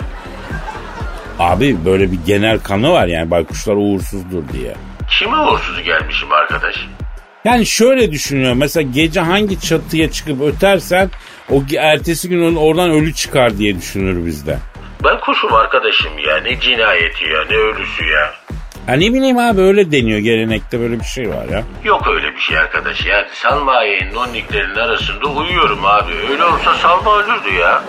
Abi 1.39 1.85
böyle 1.85 2.13
bir 2.13 2.19
genel 2.27 2.59
kanı 2.59 2.93
var 2.93 3.07
yani 3.07 3.31
baykuşlar 3.31 3.75
uğursuzdur 3.77 4.43
diye. 4.53 4.75
Kime 5.19 5.37
uğursuz 5.39 5.83
gelmişim 5.83 6.33
arkadaş? 6.33 6.75
Yani 7.45 7.67
şöyle 7.67 8.13
düşünüyorum 8.13 8.59
mesela 8.59 8.91
gece 8.95 9.21
hangi 9.21 9.61
çatıya 9.61 10.11
çıkıp 10.11 10.43
ötersen 10.43 11.11
o 11.51 11.63
ertesi 11.79 12.29
gün 12.29 12.57
oradan 12.57 12.91
ölü 12.91 13.15
çıkar 13.15 13.59
diye 13.59 13.77
düşünür 13.77 14.27
bizde. 14.27 14.59
Ben 15.05 15.21
kuşum 15.21 15.55
arkadaşım 15.55 16.19
ya 16.19 16.37
ne 16.41 16.61
cinayeti 16.61 17.25
ya 17.25 17.45
ne 17.51 17.57
ölüsü 17.57 18.05
ya. 18.05 18.35
Ha 18.87 18.93
ne 18.93 19.13
bileyim 19.15 19.39
abi 19.39 19.61
öyle 19.61 19.93
deniyor 19.93 20.19
gelenekte 20.19 20.81
böyle 20.81 21.01
bir 21.01 21.05
şey 21.05 21.29
var 21.29 21.45
ya. 21.53 21.63
Yok 21.85 22.09
öyle 22.09 22.35
bir 22.35 22.41
şey 22.41 22.59
arkadaş 22.59 23.07
ya. 23.07 23.27
Salma 23.33 23.73
ayağının 23.73 24.15
nonniklerinin 24.15 24.75
arasında 24.75 25.27
uyuyorum 25.27 25.85
abi. 25.87 26.13
Öyle 26.31 26.45
olsa 26.45 26.75
Salma 26.75 27.19
ölürdü 27.19 27.55
ya. 27.61 27.83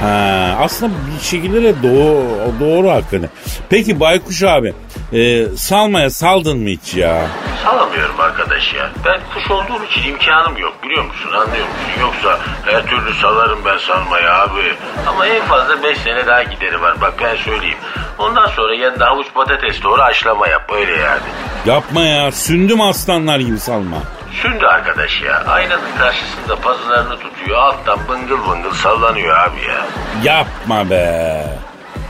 Ha, 0.00 0.56
aslında 0.60 0.92
bir 1.18 1.24
şekilde 1.24 1.62
de 1.62 1.82
doğru, 1.82 2.26
doğru 2.60 2.90
hakikaten. 2.90 3.30
Peki 3.70 4.00
Baykuş 4.00 4.42
abi 4.42 4.74
e, 5.12 5.46
salmaya 5.56 6.10
saldın 6.10 6.58
mı 6.58 6.68
hiç 6.68 6.94
ya? 6.94 7.26
Salamıyorum 7.64 8.20
arkadaş 8.20 8.74
ya. 8.74 8.90
Ben 9.04 9.20
kuş 9.34 9.50
olduğum 9.50 9.84
için 9.84 10.10
imkanım 10.10 10.56
yok 10.56 10.74
biliyor 10.84 11.04
musun 11.04 11.28
anlıyor 11.32 11.66
musun? 11.66 12.00
Yoksa 12.00 12.38
her 12.64 12.86
türlü 12.86 13.14
salarım 13.14 13.58
ben 13.64 13.78
salmaya 13.78 14.42
abi. 14.42 14.74
Ama 15.06 15.26
en 15.26 15.42
fazla 15.42 15.82
5 15.82 15.98
sene 15.98 16.26
daha 16.26 16.42
gideri 16.42 16.80
var 16.82 17.00
bak 17.00 17.14
ben 17.22 17.36
söyleyeyim. 17.36 17.78
Ondan 18.18 18.46
sonra 18.46 18.74
yanında 18.74 19.06
havuç 19.06 19.26
patates 19.34 19.82
doğru 19.82 20.02
haşlama 20.02 20.48
yap 20.48 20.70
öyle 20.74 20.92
yani. 20.92 21.20
Yapma 21.66 22.00
ya 22.02 22.32
sündüm 22.32 22.80
aslanlar 22.80 23.38
gibi 23.38 23.58
salma. 23.58 23.96
Sündü 24.32 24.66
arkadaş 24.66 25.22
ya. 25.22 25.44
Aynanın 25.46 25.96
karşısında 25.98 26.56
pazılarını 26.56 27.18
tutuyor. 27.18 27.58
Alttan 27.58 27.98
bıngıl 28.08 28.50
bıngıl 28.50 28.72
sallanıyor 28.72 29.36
abi 29.36 29.60
ya. 29.68 29.86
Yapma 30.34 30.90
be. 30.90 31.44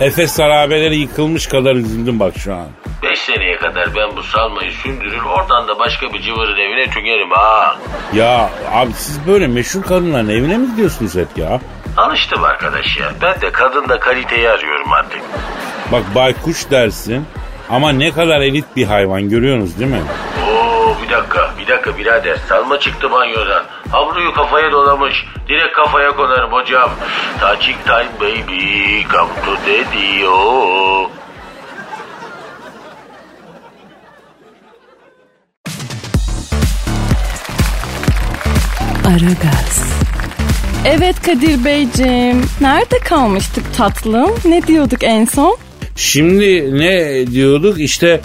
Efes 0.01 0.39
harabeleri 0.39 0.97
yıkılmış 0.97 1.47
kadar 1.47 1.75
üzüldüm 1.75 2.21
bak 2.21 2.35
şu 2.39 2.55
an. 2.55 2.67
Beş 3.03 3.19
seneye 3.19 3.57
kadar 3.57 3.95
ben 3.97 4.17
bu 4.17 4.23
salmayı 4.23 4.73
sündürür 4.73 5.23
oradan 5.23 5.69
da 5.69 5.79
başka 5.79 6.13
bir 6.13 6.23
cıvırın 6.23 6.57
evine 6.59 6.91
tükerim 6.91 7.31
ha. 7.31 7.77
Ya 8.15 8.51
abi 8.73 8.93
siz 8.93 9.27
böyle 9.27 9.47
meşhur 9.47 9.83
kadınların 9.83 10.29
evine 10.29 10.57
mi 10.59 10.71
gidiyorsunuz 10.71 11.15
hep 11.15 11.29
ya? 11.39 11.61
Alıştım 11.97 12.45
arkadaş 12.45 12.97
ya. 12.97 13.13
Ben 13.23 13.41
de 13.41 13.51
kadında 13.53 13.99
kaliteyi 14.01 14.51
arıyorum 14.51 14.93
artık. 14.93 15.21
Bak 15.93 16.03
baykuş 16.15 16.71
dersin 16.71 17.27
ama 17.71 17.93
ne 17.93 18.11
kadar 18.13 18.41
elit 18.41 18.65
bir 18.77 18.87
hayvan 18.87 19.29
görüyorsunuz 19.29 19.79
değil 19.79 19.91
mi? 19.91 20.01
Oo 20.51 20.56
bir 21.07 21.13
dakika 21.13 21.51
bir 21.59 21.67
dakika 21.67 21.99
birader 21.99 22.37
salma 22.49 22.81
çıktı 22.81 23.11
banyodan. 23.11 23.65
Havluyu 23.93 24.35
kafaya 24.35 24.73
dolamış. 24.73 25.25
Direkt 25.49 25.73
kafaya 25.73 26.17
konarım 26.17 26.53
hocam. 26.53 26.91
Touching 27.41 27.77
time 27.85 28.09
baby 28.21 29.03
come 29.03 29.31
to 29.45 29.53
daddy 29.67 30.27
oh. 30.29 31.11
Aragaz. 39.07 39.93
Evet 40.85 41.23
Kadir 41.23 41.65
Beyciğim. 41.65 42.45
Nerede 42.61 42.99
kalmıştık 42.99 43.77
tatlım? 43.77 44.31
Ne 44.45 44.63
diyorduk 44.63 45.03
en 45.03 45.25
son? 45.25 45.66
Şimdi 45.97 46.79
ne 46.79 47.27
diyorduk 47.27 47.81
işte 47.81 48.21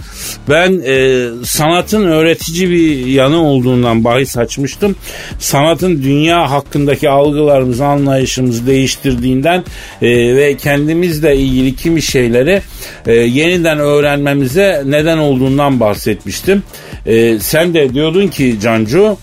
ben 0.50 0.82
e, 0.86 1.28
sanatın 1.46 2.06
öğretici 2.06 2.70
bir 2.70 3.06
yanı 3.06 3.44
olduğundan 3.44 4.04
bahis 4.04 4.38
açmıştım. 4.38 4.96
Sanatın 5.40 6.04
dünya 6.04 6.52
hakkındaki 6.52 7.10
algılarımızı 7.10 7.86
anlayışımızı 7.86 8.68
değiştirdiğinden 8.68 9.64
e, 10.02 10.36
ve 10.36 10.58
kendimizle 10.58 11.38
ilgili 11.38 11.76
kimi 11.76 12.02
şeyleri 12.02 12.62
e, 13.06 13.14
yeniden 13.14 13.80
öğrenmemize 13.80 14.84
neden 14.86 15.18
olduğundan 15.18 15.80
bahsetmiştim. 15.80 16.64
E, 17.06 17.40
sen 17.40 17.74
de 17.74 17.94
diyordun 17.94 18.28
ki 18.28 18.58
Cancu 18.62 19.18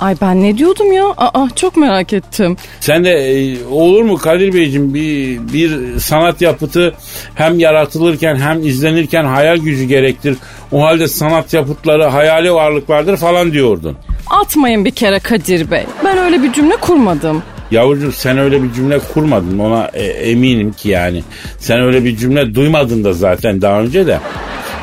Ay 0.00 0.16
ben 0.20 0.42
ne 0.42 0.58
diyordum 0.58 0.92
ya? 0.92 1.04
Aa 1.16 1.48
çok 1.56 1.76
merak 1.76 2.12
ettim. 2.12 2.56
Sen 2.80 3.04
de 3.04 3.10
e, 3.10 3.64
olur 3.66 4.02
mu 4.02 4.16
Kadir 4.16 4.52
Beyciğim 4.52 4.94
bir, 4.94 5.40
bir 5.52 5.98
sanat 5.98 6.40
yapıtı 6.42 6.94
hem 7.34 7.58
yaratılırken 7.58 8.36
hem 8.36 8.66
izlenirken 8.66 9.24
hayal 9.24 9.56
gücü 9.56 9.84
gerektir. 9.84 10.36
O 10.72 10.82
halde 10.82 11.08
sanat 11.08 11.54
yapıtları 11.54 12.04
hayali 12.04 12.52
varlıklardır 12.54 13.16
falan 13.16 13.52
diyordun. 13.52 13.96
Atmayın 14.30 14.84
bir 14.84 14.90
kere 14.90 15.18
Kadir 15.18 15.70
Bey. 15.70 15.84
Ben 16.04 16.18
öyle 16.18 16.42
bir 16.42 16.52
cümle 16.52 16.76
kurmadım. 16.76 17.42
Yavrucuğum 17.70 18.12
sen 18.12 18.38
öyle 18.38 18.62
bir 18.62 18.72
cümle 18.72 18.98
kurmadın 18.98 19.58
ona 19.58 19.90
e, 19.94 20.04
eminim 20.04 20.72
ki 20.72 20.88
yani. 20.88 21.22
Sen 21.58 21.80
öyle 21.80 22.04
bir 22.04 22.16
cümle 22.16 22.54
duymadın 22.54 23.04
da 23.04 23.12
zaten 23.12 23.62
daha 23.62 23.80
önce 23.80 24.06
de. 24.06 24.18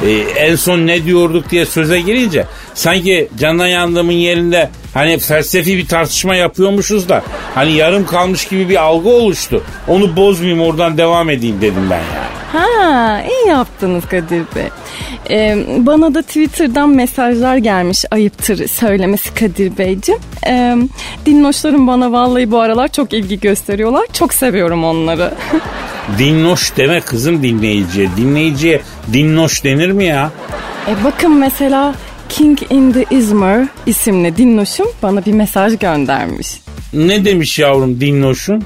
E, 0.06 0.12
en 0.19 0.56
son 0.56 0.88
ne 0.88 1.06
diyorduk 1.06 1.50
diye 1.50 1.65
söze 1.65 2.02
girince 2.02 2.45
sanki 2.74 3.30
candan 3.39 3.67
yandığımın 3.67 4.12
yerinde 4.12 4.69
hani 4.93 5.17
felsefi 5.17 5.77
bir 5.77 5.88
tartışma 5.88 6.36
yapıyormuşuz 6.36 7.10
da 7.10 7.23
hani 7.56 7.71
yarım 7.71 8.06
kalmış 8.06 8.47
gibi 8.47 8.69
bir 8.69 8.75
algı 8.75 9.10
oluştu. 9.10 9.63
Onu 9.88 10.15
bozmayayım 10.15 10.62
oradan 10.62 10.97
devam 10.97 11.30
edeyim 11.30 11.62
dedim 11.62 11.88
ben 11.89 11.95
yani. 11.95 12.32
Ha 12.51 13.21
iyi 13.21 13.47
yaptınız 13.47 14.06
Kadir 14.06 14.43
Bey. 14.56 14.67
Ee, 15.30 15.65
bana 15.77 16.13
da 16.13 16.21
Twitter'dan 16.21 16.89
mesajlar 16.89 17.58
gelmiş 17.58 18.06
ayıptır 18.12 18.67
söylemesi 18.67 19.34
Kadir 19.34 19.77
Beyciğim. 19.77 20.21
Ee, 20.47 20.77
dinloşlarım 21.25 21.88
bana 21.88 22.12
vallahi 22.12 22.51
bu 22.51 22.60
aralar 22.60 22.88
çok 22.88 23.13
ilgi 23.13 23.39
gösteriyorlar. 23.39 24.06
Çok 24.13 24.34
seviyorum 24.34 24.84
onları. 24.84 25.34
Dinloş 26.17 26.77
deme 26.77 27.01
kızım 27.01 27.43
dinleyiciye. 27.43 28.10
Dinleyiciye 28.17 28.82
dinloş 29.13 29.63
denir 29.63 29.91
mi 29.91 30.06
ya? 30.06 30.32
E 30.88 31.04
bakın 31.04 31.36
mesela 31.36 31.93
King 32.32 32.60
in 32.70 32.91
the 32.91 33.06
Izmir 33.12 33.67
isimli 33.86 34.38
dinloşum 34.38 34.88
bana 35.04 35.26
bir 35.26 35.34
mesaj 35.34 35.80
göndermiş. 35.80 36.48
Ne 36.94 37.26
demiş 37.26 37.60
yavrum 37.60 38.02
dinloşun? 38.02 38.63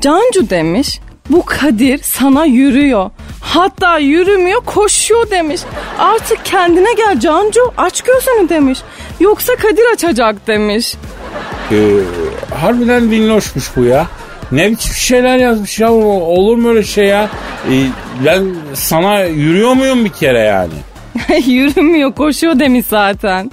Cancu 0.00 0.50
demiş 0.50 1.00
bu 1.30 1.44
Kadir 1.44 2.00
sana 2.02 2.44
yürüyor. 2.44 3.10
Hatta 3.40 3.98
yürümüyor 3.98 4.60
koşuyor 4.60 5.30
demiş. 5.30 5.60
Artık 5.98 6.44
kendine 6.44 6.94
gel 6.96 7.20
Cancu 7.20 7.60
aç 7.76 8.02
gözünü 8.02 8.48
demiş. 8.48 8.78
Yoksa 9.20 9.56
Kadir 9.56 9.92
açacak 9.94 10.46
demiş. 10.46 10.94
Ee, 11.72 11.76
harbiden 12.54 13.10
dinloşmuş 13.10 13.70
bu 13.76 13.84
ya. 13.84 14.06
Ne 14.52 14.70
biçim 14.70 14.94
şeyler 14.94 15.36
yazmış 15.38 15.80
ya 15.80 15.92
olur 15.92 16.56
mu 16.56 16.68
öyle 16.68 16.82
şey 16.82 17.06
ya? 17.06 17.30
Ee, 17.70 17.86
ben 18.26 18.44
sana 18.74 19.24
yürüyor 19.24 19.72
muyum 19.72 20.04
bir 20.04 20.12
kere 20.12 20.38
yani? 20.38 20.91
Yürümüyor 21.46 22.12
koşuyor 22.12 22.58
demiş 22.58 22.86
zaten. 22.88 23.50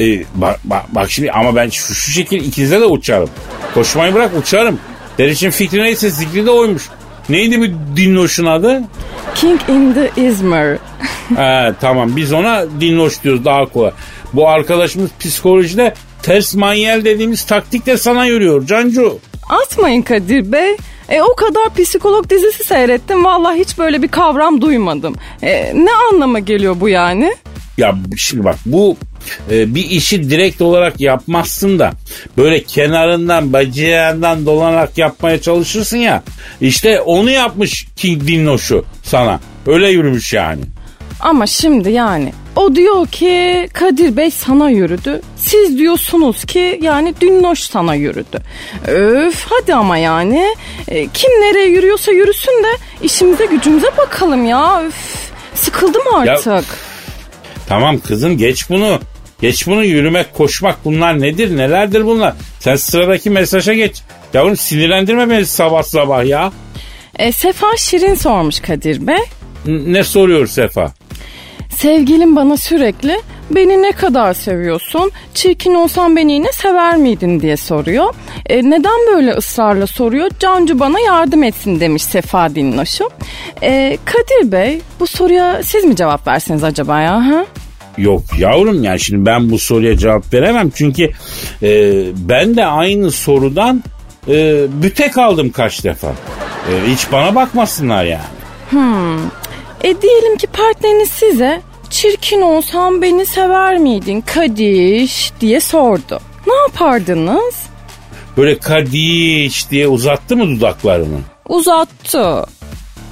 Ee, 0.00 0.22
bak, 0.34 0.60
bak, 0.64 0.94
bak 0.94 1.10
şimdi 1.10 1.30
ama 1.32 1.56
ben 1.56 1.68
şu, 1.68 1.94
şu 1.94 2.10
şekil 2.10 2.44
ikinize 2.44 2.80
de 2.80 2.84
uçarım. 2.84 3.30
Koşmayı 3.74 4.14
bırak 4.14 4.30
uçarım. 4.38 4.78
Derişin 5.18 5.50
fikri 5.50 5.82
neyse 5.82 6.10
zikri 6.10 6.46
de 6.46 6.50
oymuş. 6.50 6.88
Neydi 7.28 7.60
bu 7.60 7.96
dinloşun 7.96 8.46
adı? 8.46 8.82
King 9.34 9.60
in 9.68 9.92
the 9.92 10.22
Izmir. 10.22 10.78
He, 11.36 11.72
tamam 11.80 12.16
biz 12.16 12.32
ona 12.32 12.64
dinloş 12.80 13.22
diyoruz 13.22 13.44
daha 13.44 13.66
kolay. 13.66 13.90
Bu 14.32 14.48
arkadaşımız 14.48 15.10
psikolojide 15.20 15.94
ters 16.22 16.54
manyel 16.54 17.04
dediğimiz 17.04 17.42
taktikle 17.42 17.96
sana 17.96 18.24
yürüyor 18.24 18.66
Cancu. 18.66 19.18
Atmayın 19.48 20.02
Kadir 20.02 20.52
Bey. 20.52 20.76
E, 21.10 21.22
o 21.22 21.34
kadar 21.34 21.74
psikolog 21.74 22.30
dizisi 22.30 22.64
seyrettim. 22.64 23.24
Vallahi 23.24 23.60
hiç 23.60 23.78
böyle 23.78 24.02
bir 24.02 24.08
kavram 24.08 24.60
duymadım. 24.60 25.16
E, 25.42 25.72
ne 25.84 25.90
anlama 26.12 26.38
geliyor 26.38 26.76
bu 26.80 26.88
yani? 26.88 27.34
Ya 27.76 27.94
şimdi 28.16 28.44
bak 28.44 28.56
bu 28.66 28.96
e, 29.50 29.74
bir 29.74 29.84
işi 29.84 30.30
direkt 30.30 30.60
olarak 30.60 31.00
yapmazsın 31.00 31.78
da 31.78 31.92
böyle 32.36 32.62
kenarından 32.62 33.52
bacağından 33.52 34.46
dolanarak 34.46 34.98
yapmaya 34.98 35.40
çalışırsın 35.40 35.96
ya. 35.96 36.22
İşte 36.60 37.00
onu 37.00 37.30
yapmış 37.30 37.86
King 37.96 38.26
Dinnoş'u 38.26 38.84
sana. 39.02 39.40
Öyle 39.66 39.88
yürümüş 39.88 40.32
yani. 40.32 40.62
Ama 41.20 41.46
şimdi 41.46 41.90
yani 41.90 42.32
o 42.56 42.74
diyor 42.74 43.06
ki 43.06 43.68
Kadir 43.72 44.16
Bey 44.16 44.30
sana 44.30 44.70
yürüdü. 44.70 45.20
Siz 45.36 45.78
diyorsunuz 45.78 46.44
ki 46.44 46.78
yani 46.82 47.14
Dünnoş 47.20 47.60
sana 47.60 47.94
yürüdü. 47.94 48.38
Öf 48.86 49.46
hadi 49.50 49.74
ama 49.74 49.98
yani 49.98 50.54
e, 50.88 51.08
kim 51.14 51.30
nereye 51.30 51.66
yürüyorsa 51.68 52.12
yürüsün 52.12 52.64
de 52.64 52.68
işimize 53.02 53.46
gücümüze 53.46 53.96
bakalım 53.96 54.44
ya. 54.44 54.82
Öf 54.86 54.94
sıkıldım 55.54 56.02
artık. 56.14 56.46
Ya- 56.46 56.62
Tamam 57.68 57.98
kızım 57.98 58.38
geç 58.38 58.70
bunu. 58.70 58.98
Geç 59.40 59.66
bunu 59.66 59.84
yürümek, 59.84 60.34
koşmak 60.34 60.84
bunlar 60.84 61.20
nedir, 61.20 61.56
nelerdir 61.56 62.06
bunlar? 62.06 62.34
Sen 62.60 62.76
sıradaki 62.76 63.30
mesaja 63.30 63.74
geç. 63.74 64.02
Yavrum 64.34 64.56
sinirlendirme 64.56 65.30
beni 65.30 65.46
sabah 65.46 65.82
sabah 65.82 66.24
ya. 66.24 66.52
E, 67.18 67.32
Sefa 67.32 67.76
Şirin 67.76 68.14
sormuş 68.14 68.60
Kadir 68.60 69.06
Bey. 69.06 69.16
N- 69.66 69.92
Ne 69.92 70.04
soruyor 70.04 70.46
Sefa? 70.46 70.92
Sevgilim 71.70 72.36
bana 72.36 72.56
sürekli 72.56 73.20
beni 73.50 73.82
ne 73.82 73.92
kadar 73.92 74.34
seviyorsun? 74.34 75.10
Çirkin 75.34 75.74
olsan 75.74 76.16
beni 76.16 76.32
yine 76.32 76.52
sever 76.52 76.96
miydin 76.96 77.40
diye 77.40 77.56
soruyor. 77.56 78.14
E, 78.46 78.70
neden 78.70 79.00
böyle 79.14 79.30
ısrarla 79.32 79.86
soruyor? 79.86 80.30
Cancu 80.40 80.80
bana 80.80 81.00
yardım 81.00 81.42
etsin 81.42 81.80
demiş 81.80 82.02
Sefa 82.02 82.54
Dinloş'um. 82.54 83.08
E, 83.62 83.98
Kadir 84.04 84.52
Bey 84.52 84.80
bu 85.00 85.06
soruya 85.06 85.62
siz 85.62 85.84
mi 85.84 85.96
cevap 85.96 86.26
verseniz 86.26 86.64
acaba 86.64 87.00
ya? 87.00 87.26
Ha? 87.26 87.44
Yok 87.98 88.22
yavrum 88.38 88.84
yani 88.84 89.00
şimdi 89.00 89.26
ben 89.26 89.50
bu 89.50 89.58
soruya 89.58 89.96
cevap 89.98 90.34
veremem. 90.34 90.70
Çünkü 90.74 91.10
e, 91.62 92.02
ben 92.16 92.56
de 92.56 92.66
aynı 92.66 93.10
sorudan 93.10 93.82
e, 94.28 94.66
büte 94.82 95.10
kaldım 95.10 95.50
kaç 95.50 95.84
defa. 95.84 96.08
E, 96.08 96.72
hiç 96.92 97.12
bana 97.12 97.34
bakmasınlar 97.34 98.04
yani. 98.04 98.24
E 99.84 100.02
diyelim 100.02 100.36
ki 100.36 100.46
partneriniz 100.46 101.10
size 101.10 101.60
çirkin 101.90 102.40
olsam 102.40 103.02
beni 103.02 103.26
sever 103.26 103.78
miydin 103.78 104.20
Kadiş 104.20 105.32
diye 105.40 105.60
sordu. 105.60 106.20
Ne 106.46 106.54
yapardınız? 106.54 107.54
Böyle 108.36 108.58
kadiş 108.58 109.70
diye 109.70 109.88
uzattı 109.88 110.36
mı 110.36 110.56
dudaklarını? 110.56 111.18
Uzattı. 111.48 112.44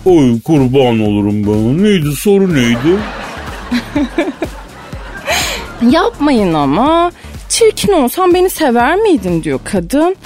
Oy 0.04 0.40
kurban 0.42 1.00
olurum 1.00 1.46
bana. 1.46 1.83
Neydi 1.83 2.12
soru 2.12 2.54
neydi? 2.54 2.98
Yapmayın 5.90 6.54
ama. 6.54 7.12
Çirkin 7.48 7.92
olsam 7.92 8.35
beni 8.35 8.50
sever 8.50 8.96
miydin 8.96 9.42
diyor 9.44 9.61
kadın. 9.64 10.16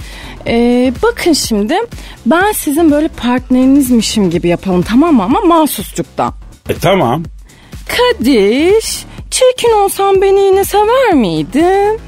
Ee, 0.47 0.93
bakın 1.03 1.33
şimdi 1.33 1.75
ben 2.27 2.53
sizin 2.53 2.91
böyle 2.91 3.09
partnerinizmişim 3.09 4.31
gibi 4.31 4.49
yapalım 4.49 4.83
tamam 4.83 5.15
mı 5.15 5.23
ama 5.23 5.41
mahsusçuktan. 5.41 6.35
E 6.69 6.75
tamam. 6.75 7.23
Kadiş 7.89 9.05
çirkin 9.31 9.73
olsam 9.85 10.23
beni 10.23 10.41
yine 10.41 10.65
sever 10.65 11.15
miydin? 11.15 12.01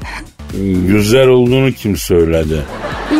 Güzel 0.87 1.27
olduğunu 1.27 1.71
kim 1.71 1.97
söyledi? 1.97 2.61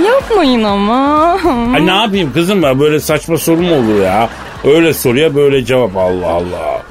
Yapmayın 0.06 0.64
ama. 0.64 1.38
Ay 1.76 1.86
ne 1.86 1.92
yapayım 1.92 2.34
kızım 2.34 2.62
ya 2.64 2.80
böyle 2.80 3.00
saçma 3.00 3.38
soru 3.38 3.62
mu 3.62 3.76
olur 3.76 4.02
ya? 4.04 4.30
Öyle 4.64 4.94
soruya 4.94 5.36
böyle 5.36 5.66
cevap 5.66 5.98
Allah 5.98 6.28
Allah. 6.28 6.82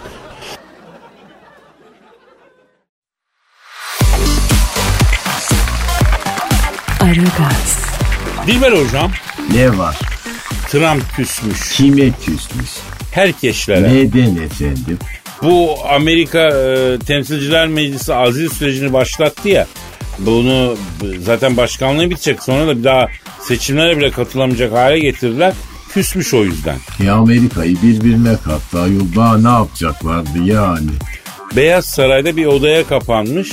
Dilber 8.46 8.72
hocam 8.72 9.10
Ne 9.54 9.78
var? 9.78 9.96
Trump 10.70 11.02
küsmüş 11.16 11.72
Kime 11.76 12.10
küsmüş? 12.10 12.70
herkeslere. 13.12 13.94
Neden 13.94 14.36
efendim? 14.36 14.98
Bu 15.42 15.74
Amerika 15.88 16.38
e, 16.48 16.98
Temsilciler 17.06 17.66
Meclisi 17.68 18.14
azil 18.14 18.48
sürecini 18.48 18.92
başlattı 18.92 19.48
ya. 19.48 19.66
Bunu 20.18 20.76
zaten 21.20 21.56
başkanlığı 21.56 22.10
bitecek 22.10 22.42
sonra 22.42 22.66
da 22.66 22.78
bir 22.78 22.84
daha 22.84 23.08
seçimlere 23.40 23.96
bile 23.98 24.10
katılamayacak 24.10 24.72
hale 24.72 24.98
getirdiler. 24.98 25.52
Küsmüş 25.94 26.34
o 26.34 26.44
yüzden. 26.44 26.76
Ya 27.04 27.14
Amerika'yı 27.14 27.76
birbirine 27.82 28.36
kattı 28.44 28.80
ayol. 28.80 29.06
Daha 29.16 29.38
ne 29.38 29.48
yapacaklardı 29.48 30.38
yani? 30.44 30.90
Beyaz 31.56 31.84
Saray'da 31.86 32.36
bir 32.36 32.46
odaya 32.46 32.86
kapanmış. 32.86 33.50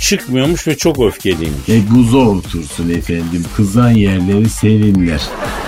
Çıkmıyormuş 0.00 0.66
ve 0.66 0.76
çok 0.76 1.00
öfkeliymiş. 1.00 1.68
E 1.68 1.90
buza 1.90 2.18
otursun 2.18 2.90
efendim. 2.90 3.44
Kızan 3.56 3.90
yerleri 3.90 4.48
serinler. 4.48 5.20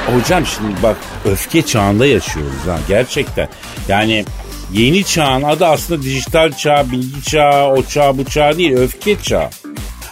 Hocam 0.07 0.47
şimdi 0.47 0.83
bak 0.83 0.97
öfke 1.25 1.63
çağında 1.63 2.07
yaşıyoruz 2.07 2.67
ha 2.67 2.79
gerçekten. 2.89 3.49
Yani 3.89 4.25
yeni 4.73 5.05
çağın 5.05 5.43
adı 5.43 5.67
aslında 5.67 6.03
dijital 6.03 6.53
çağ, 6.53 6.87
bilgi 6.93 7.23
çağı, 7.23 7.73
o 7.73 7.83
çağ 7.83 8.19
bu 8.19 8.25
çağ 8.25 8.59
değil 8.59 8.73
öfke 8.73 9.23
çağı. 9.23 9.49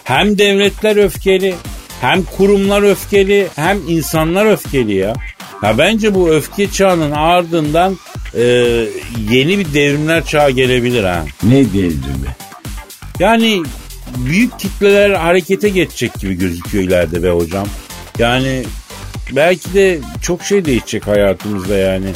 Hem 0.04 0.38
devletler 0.38 0.96
öfkeli, 0.96 1.54
hem 2.00 2.22
kurumlar 2.22 2.82
öfkeli, 2.82 3.48
hem 3.56 3.78
insanlar 3.88 4.46
öfkeli 4.46 4.94
ya. 4.94 5.14
Ya 5.62 5.78
bence 5.78 6.14
bu 6.14 6.30
öfke 6.30 6.70
çağının 6.70 7.10
ardından 7.10 7.98
e, 8.34 8.42
yeni 9.30 9.58
bir 9.58 9.74
devrimler 9.74 10.24
çağı 10.24 10.50
gelebilir 10.50 11.04
ha. 11.04 11.24
Ne 11.42 11.72
devrimi? 11.72 12.36
Yani 13.18 13.62
büyük 14.26 14.58
kitleler 14.58 15.10
harekete 15.10 15.68
geçecek 15.68 16.14
gibi 16.14 16.34
gözüküyor 16.34 16.84
ileride 16.84 17.22
be 17.22 17.30
hocam. 17.30 17.66
Yani 18.18 18.64
belki 19.32 19.74
de 19.74 19.98
çok 20.22 20.42
şey 20.42 20.64
değişecek 20.64 21.06
hayatımızda 21.06 21.76
yani. 21.76 22.06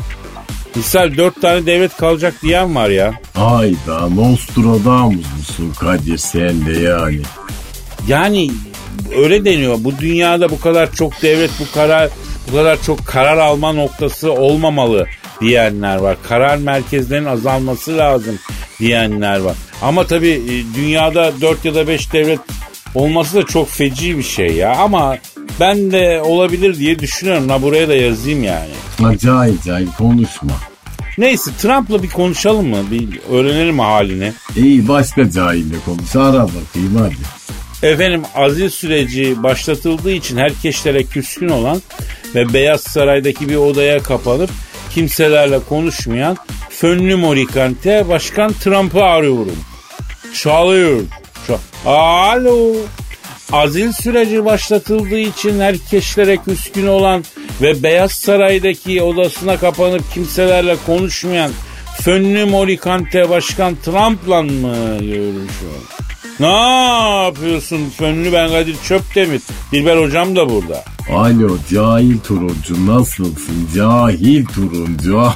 Misal 0.75 1.17
dört 1.17 1.43
tane 1.43 1.67
devlet 1.67 1.97
kalacak 1.97 2.35
diyen 2.43 2.75
var 2.75 2.88
ya. 2.88 3.15
Hayda 3.35 4.09
Nostradamus 4.09 5.27
musun 5.37 5.73
Kadir 5.81 6.19
sen 6.19 6.67
de 6.67 6.79
yani. 6.81 7.21
Yani 8.09 8.51
öyle 9.17 9.45
deniyor. 9.45 9.77
Bu 9.79 9.99
dünyada 9.99 10.51
bu 10.51 10.61
kadar 10.61 10.93
çok 10.95 11.23
devlet 11.23 11.51
bu 11.61 11.75
karar 11.75 12.11
bu 12.49 12.57
kadar 12.57 12.83
çok 12.83 13.07
karar 13.07 13.37
alma 13.37 13.73
noktası 13.73 14.33
olmamalı 14.33 15.07
diyenler 15.41 15.97
var. 15.97 16.17
Karar 16.29 16.57
merkezlerinin 16.57 17.27
azalması 17.27 17.99
lazım 17.99 18.38
diyenler 18.83 19.40
var. 19.40 19.57
Ama 19.83 20.07
tabii 20.07 20.29
e, 20.31 20.75
dünyada 20.75 21.33
4 21.40 21.64
ya 21.64 21.75
da 21.75 21.88
5 21.88 22.12
devlet 22.12 22.40
olması 22.95 23.37
da 23.37 23.47
çok 23.47 23.68
feci 23.68 24.18
bir 24.18 24.23
şey 24.23 24.55
ya. 24.55 24.77
Ama 24.77 25.16
ben 25.61 25.92
de 25.92 26.23
olabilir 26.25 26.79
diye 26.79 26.99
düşünüyorum. 26.99 27.49
Ha 27.49 27.62
buraya 27.62 27.88
da 27.88 27.95
yazayım 27.95 28.45
yani. 28.45 28.71
Acayip 29.05 29.61
acayip 29.61 29.99
konuşma. 29.99 30.53
Neyse 31.18 31.51
Trump'la 31.59 32.03
bir 32.03 32.11
konuşalım 32.11 32.68
mı? 32.68 32.79
Bir 32.90 33.21
öğrenelim 33.31 33.79
halini. 33.79 34.33
İyi 34.57 34.88
başka 34.88 35.31
cahille 35.31 35.75
konuş. 35.85 36.16
Ara 36.16 36.47
bakayım 36.47 36.97
hadi. 36.99 37.14
Efendim 37.92 38.23
azil 38.35 38.68
süreci 38.68 39.42
başlatıldığı 39.42 40.12
için 40.12 40.37
herkeslere 40.37 41.05
küskün 41.05 41.49
olan 41.49 41.83
ve 42.35 42.53
Beyaz 42.53 42.81
Saray'daki 42.81 43.49
bir 43.49 43.57
odaya 43.57 44.03
kapanıp 44.03 44.51
kimselerle 44.95 45.59
konuşmayan 45.59 46.37
Fönlü 46.76 47.16
Morikante 47.16 48.08
Başkan 48.08 48.52
Trump'ı 48.52 49.04
arıyorum. 49.04 49.56
Çalıyor. 50.42 51.00
Çal- 51.46 51.58
Alo. 51.87 52.72
Azil 53.52 53.92
süreci 53.92 54.44
başlatıldığı 54.44 55.18
için 55.18 55.61
herkeslere 55.61 56.37
küskün 56.37 56.87
olan 56.87 57.24
ve 57.62 57.82
Beyaz 57.82 58.12
Saray'daki 58.12 59.02
odasına 59.02 59.56
kapanıp 59.56 60.12
kimselerle 60.14 60.76
konuşmayan 60.87 61.50
Fönlü 62.00 62.44
Morikante 62.44 63.30
Başkan 63.30 63.76
Trump'la 63.85 64.42
mı 64.42 64.76
görüşüyor? 65.00 65.82
Ne 66.42 67.24
yapıyorsun 67.24 67.90
Fönlü 67.90 68.33
ben 68.33 68.48
Kadir 68.48 68.76
Çöptemir. 68.88 69.42
Dilber 69.72 69.96
hocam 69.96 70.37
da 70.37 70.48
burada. 70.50 70.85
Alo 71.12 71.57
cahil 71.70 72.18
turuncu 72.18 72.87
nasılsın 72.87 73.68
cahil 73.74 74.46
turuncu 74.46 75.22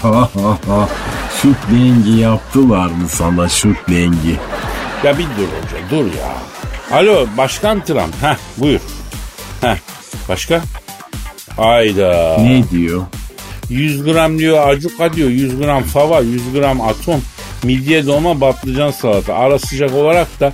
şut 1.43 1.57
dengi 1.71 2.21
yaptılar 2.21 2.87
mı 2.87 3.09
sana 3.09 3.49
şut 3.49 3.77
dengi 3.89 4.37
Ya 5.05 5.19
bir 5.19 5.25
dur 5.25 5.49
hoca 5.63 5.91
dur 5.91 6.05
ya. 6.05 6.37
Alo 6.99 7.27
Başkan 7.37 7.85
Trump. 7.85 8.23
Heh 8.23 8.37
buyur. 8.57 8.81
Heh 9.61 9.77
başka? 10.29 10.63
Hayda. 11.57 12.37
ne 12.41 12.71
diyor 12.71 13.03
100 13.69 14.05
gram 14.05 14.39
diyor 14.39 14.69
acuka 14.69 15.13
diyor. 15.13 15.29
100 15.29 15.59
gram 15.59 15.83
fava, 15.83 16.21
100 16.21 16.53
gram 16.53 16.81
atom. 16.81 17.21
Midye 17.63 18.07
dolma, 18.07 18.39
patlıcan 18.39 18.91
salata. 18.91 19.35
Ara 19.35 19.59
sıcak 19.59 19.95
olarak 19.95 20.41
da 20.41 20.53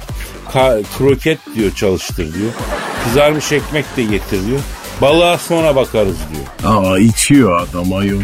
ka- 0.54 0.82
kroket 0.98 1.38
diyor 1.54 1.74
çalıştır 1.74 2.34
diyor. 2.34 2.50
Kızarmış 3.04 3.52
ekmek 3.52 3.96
de 3.96 4.02
getir 4.02 4.46
diyor. 4.46 4.60
Balığa 5.00 5.38
sonra 5.38 5.76
bakarız 5.76 6.16
diyor. 6.32 6.74
aa 6.76 6.98
içiyor 6.98 7.60
adam 7.68 7.92
ayol 7.92 8.20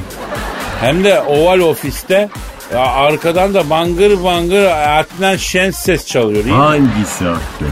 Hem 0.81 1.05
de 1.05 1.21
oval 1.21 1.61
ofiste 1.61 2.29
Ya 2.73 2.81
arkadan 2.87 3.55
da 3.55 3.71
bangır 3.71 4.25
bangır 4.25 4.65
Adnan 4.99 5.37
Şen 5.37 5.71
ses 5.71 6.07
çalıyor. 6.07 6.45
değil 6.45 6.57
mi? 6.57 6.63
Hangisi 6.63 7.25
hakkı? 7.25 7.65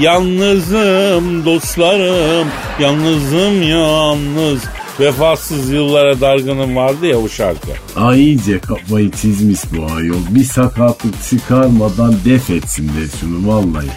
Yalnızım 0.00 1.44
dostlarım, 1.44 2.48
yalnızım 2.80 3.62
yalnız. 3.62 4.60
Vefasız 5.00 5.70
yıllara 5.70 6.20
dargınım 6.20 6.76
vardı 6.76 7.06
ya 7.06 7.22
bu 7.22 7.28
şarkı. 7.28 7.68
Ay 7.96 8.24
iyice 8.24 8.58
kafayı 8.58 9.10
çizmiş 9.10 9.60
bu 9.72 9.92
ayol. 9.94 10.20
Bir 10.30 10.44
sakatlık 10.44 11.14
çıkarmadan 11.30 12.14
def 12.24 12.50
etsinler 12.50 13.06
şunu 13.20 13.48
vallahi. 13.48 13.88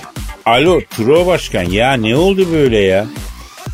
Alo 0.45 0.81
Turo 0.95 1.27
Başkan 1.27 1.63
ya 1.63 1.93
ne 1.93 2.15
oldu 2.15 2.47
böyle 2.51 2.77
ya? 2.77 3.05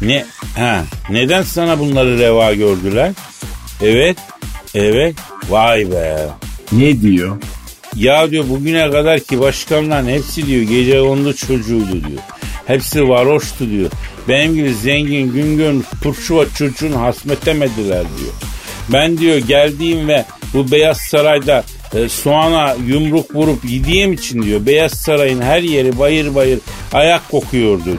Ne? 0.02 0.26
Ha, 0.58 0.84
neden 1.10 1.42
sana 1.42 1.80
bunları 1.80 2.20
reva 2.20 2.54
gördüler? 2.54 3.12
Evet, 3.82 4.18
evet. 4.76 5.16
Vay 5.50 5.92
be. 5.92 6.28
Ne 6.72 7.02
diyor? 7.02 7.38
Ya 7.96 8.32
diyor 8.32 8.50
bugüne 8.50 8.92
kadar 8.92 9.20
ki 9.20 9.40
başkanların 9.40 10.08
hepsi 10.08 10.48
diyor 10.48 10.62
gece 10.62 11.00
kondu 11.00 11.34
çocuğuydu 11.34 11.92
diyor. 11.92 12.22
Hepsi 12.68 13.10
varoştu 13.10 13.70
diyor. 13.70 13.90
Benim 14.30 14.56
gibi 14.56 14.74
zengin 14.74 15.34
gün 15.34 15.58
görmüş 15.58 15.86
turşuva 16.04 16.46
çocuğunu 16.58 17.02
hasmetemediler 17.02 18.04
diyor. 18.18 18.34
Ben 18.94 19.18
diyor 19.18 19.38
geldiğim 19.38 20.08
ve 20.08 20.26
bu 20.54 20.72
Beyaz 20.72 20.98
Saray'da 20.98 21.64
e, 21.96 22.10
soğana 22.10 22.76
yumruk 22.88 23.36
vurup 23.36 23.66
yediğim 23.66 24.14
için 24.14 24.42
diyor 24.42 24.66
Beyaz 24.66 24.92
Saray'ın 24.92 25.42
her 25.42 25.62
yeri 25.62 26.00
bayır 26.00 26.36
bayır 26.36 26.60
ayak 26.94 27.30
kokuyordu 27.32 27.86
diyor. 27.86 27.98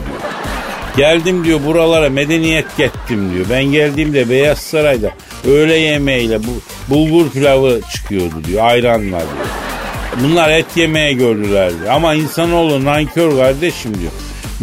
Geldim 0.97 1.45
diyor 1.45 1.59
buralara 1.65 2.09
medeniyet 2.09 2.77
gettim 2.77 3.33
diyor. 3.33 3.45
Ben 3.49 3.63
geldiğimde 3.63 4.29
Beyaz 4.29 4.57
Saray'da 4.57 5.11
öğle 5.47 5.75
yemeğiyle 5.75 6.39
bu 6.43 6.61
bulgur 6.93 7.29
pilavı 7.29 7.81
çıkıyordu 7.95 8.43
diyor. 8.47 8.65
Ayranla 8.65 9.19
diyor. 9.19 9.47
Bunlar 10.23 10.49
et 10.49 10.65
yemeye 10.75 11.13
gördüler 11.13 11.71
diyor. 11.79 11.93
Ama 11.93 12.13
insanoğlu 12.13 12.85
nankör 12.85 13.37
kardeşim 13.37 13.93
diyor. 13.99 14.11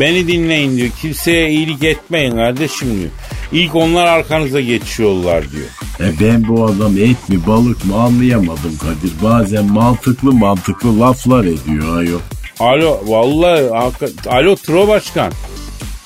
Beni 0.00 0.28
dinleyin 0.28 0.76
diyor. 0.76 0.88
Kimseye 1.00 1.50
iyilik 1.50 1.84
etmeyin 1.84 2.30
kardeşim 2.30 2.98
diyor. 2.98 3.10
İlk 3.52 3.74
onlar 3.74 4.06
arkanıza 4.06 4.60
geçiyorlar 4.60 5.44
diyor. 5.50 5.68
E 6.00 6.20
ben 6.20 6.48
bu 6.48 6.64
adam 6.64 6.98
et 6.98 7.28
mi 7.28 7.46
balık 7.46 7.84
mı 7.84 7.96
anlayamadım 7.96 8.78
Kadir. 8.80 9.12
Bazen 9.22 9.64
mantıklı 9.64 10.32
mantıklı 10.32 11.00
laflar 11.00 11.44
ediyor 11.44 11.98
ayol. 11.98 12.20
Alo 12.60 13.00
vallahi 13.06 13.92
alo 14.28 14.56
Tro 14.56 14.88
Başkan. 14.88 15.32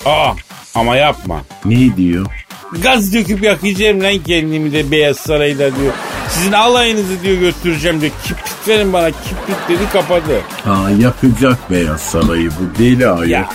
Aa 0.06 0.32
ama 0.74 0.96
yapma. 0.96 1.40
Ne 1.64 1.96
diyor? 1.96 2.26
Gaz 2.82 3.14
döküp 3.14 3.42
yakacağım 3.42 4.02
lan 4.02 4.18
kendimi 4.26 4.72
de 4.72 4.90
Beyaz 4.90 5.16
Saray'da 5.16 5.76
diyor. 5.76 5.92
Sizin 6.28 6.52
alayınızı 6.52 7.22
diyor 7.22 7.38
götüreceğim 7.38 8.00
diyor. 8.00 8.12
Kibrit 8.24 8.68
verin 8.68 8.92
bana 8.92 9.10
kibrit 9.10 9.68
dedi 9.68 9.90
kapadı. 9.92 10.40
Ha 10.64 10.90
yakacak 10.98 11.70
Beyaz 11.70 12.00
Sarayı 12.00 12.50
bu 12.50 12.78
deli 12.78 13.08
ayol. 13.08 13.30
Ya 13.30 13.48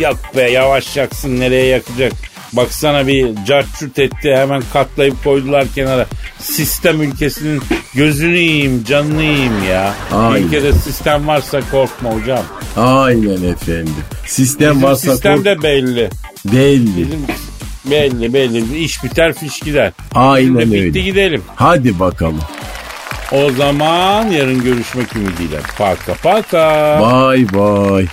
yok 0.00 0.16
be 0.36 0.42
yavaş 0.50 0.96
yaksın 0.96 1.40
nereye 1.40 1.66
yakacak. 1.66 2.12
Baksana 2.52 3.06
bir 3.06 3.28
carçurt 3.46 3.98
etti 3.98 4.34
hemen 4.36 4.62
katlayıp 4.72 5.24
koydular 5.24 5.66
kenara. 5.74 6.06
Sistem 6.40 7.02
ülkesinin 7.02 7.62
gözünü 7.94 8.36
yiyeyim 8.38 8.84
canını 8.84 9.22
yiyeyim 9.22 9.64
ya. 9.70 9.94
Aynen. 10.12 10.46
Ülkede 10.46 10.72
sistem 10.72 11.26
varsa 11.28 11.60
korkma 11.70 12.10
hocam. 12.14 12.42
Aynen 12.76 13.42
efendim. 13.52 13.94
Sistem 14.26 14.70
Bizim 14.70 14.82
varsa 14.82 15.12
sistem 15.12 15.34
kork- 15.36 15.44
de 15.44 15.62
belli. 15.62 16.10
belli. 16.44 16.96
Bizim 16.96 17.26
belli 17.84 18.34
belli. 18.34 18.78
İş 18.78 19.04
biter 19.04 19.32
fiş 19.34 19.60
gider. 19.60 19.92
Aynen 20.14 20.56
de 20.56 20.60
öyle. 20.60 20.84
bitti 20.84 21.04
gidelim. 21.04 21.42
Hadi 21.56 22.00
bakalım. 22.00 22.40
O 23.32 23.50
zaman 23.50 24.26
yarın 24.30 24.62
görüşmek 24.64 25.16
ümidiyle. 25.16 25.56
Paka 25.78 26.14
paka. 26.22 26.98
Bay 27.02 27.46
bay. 27.54 28.06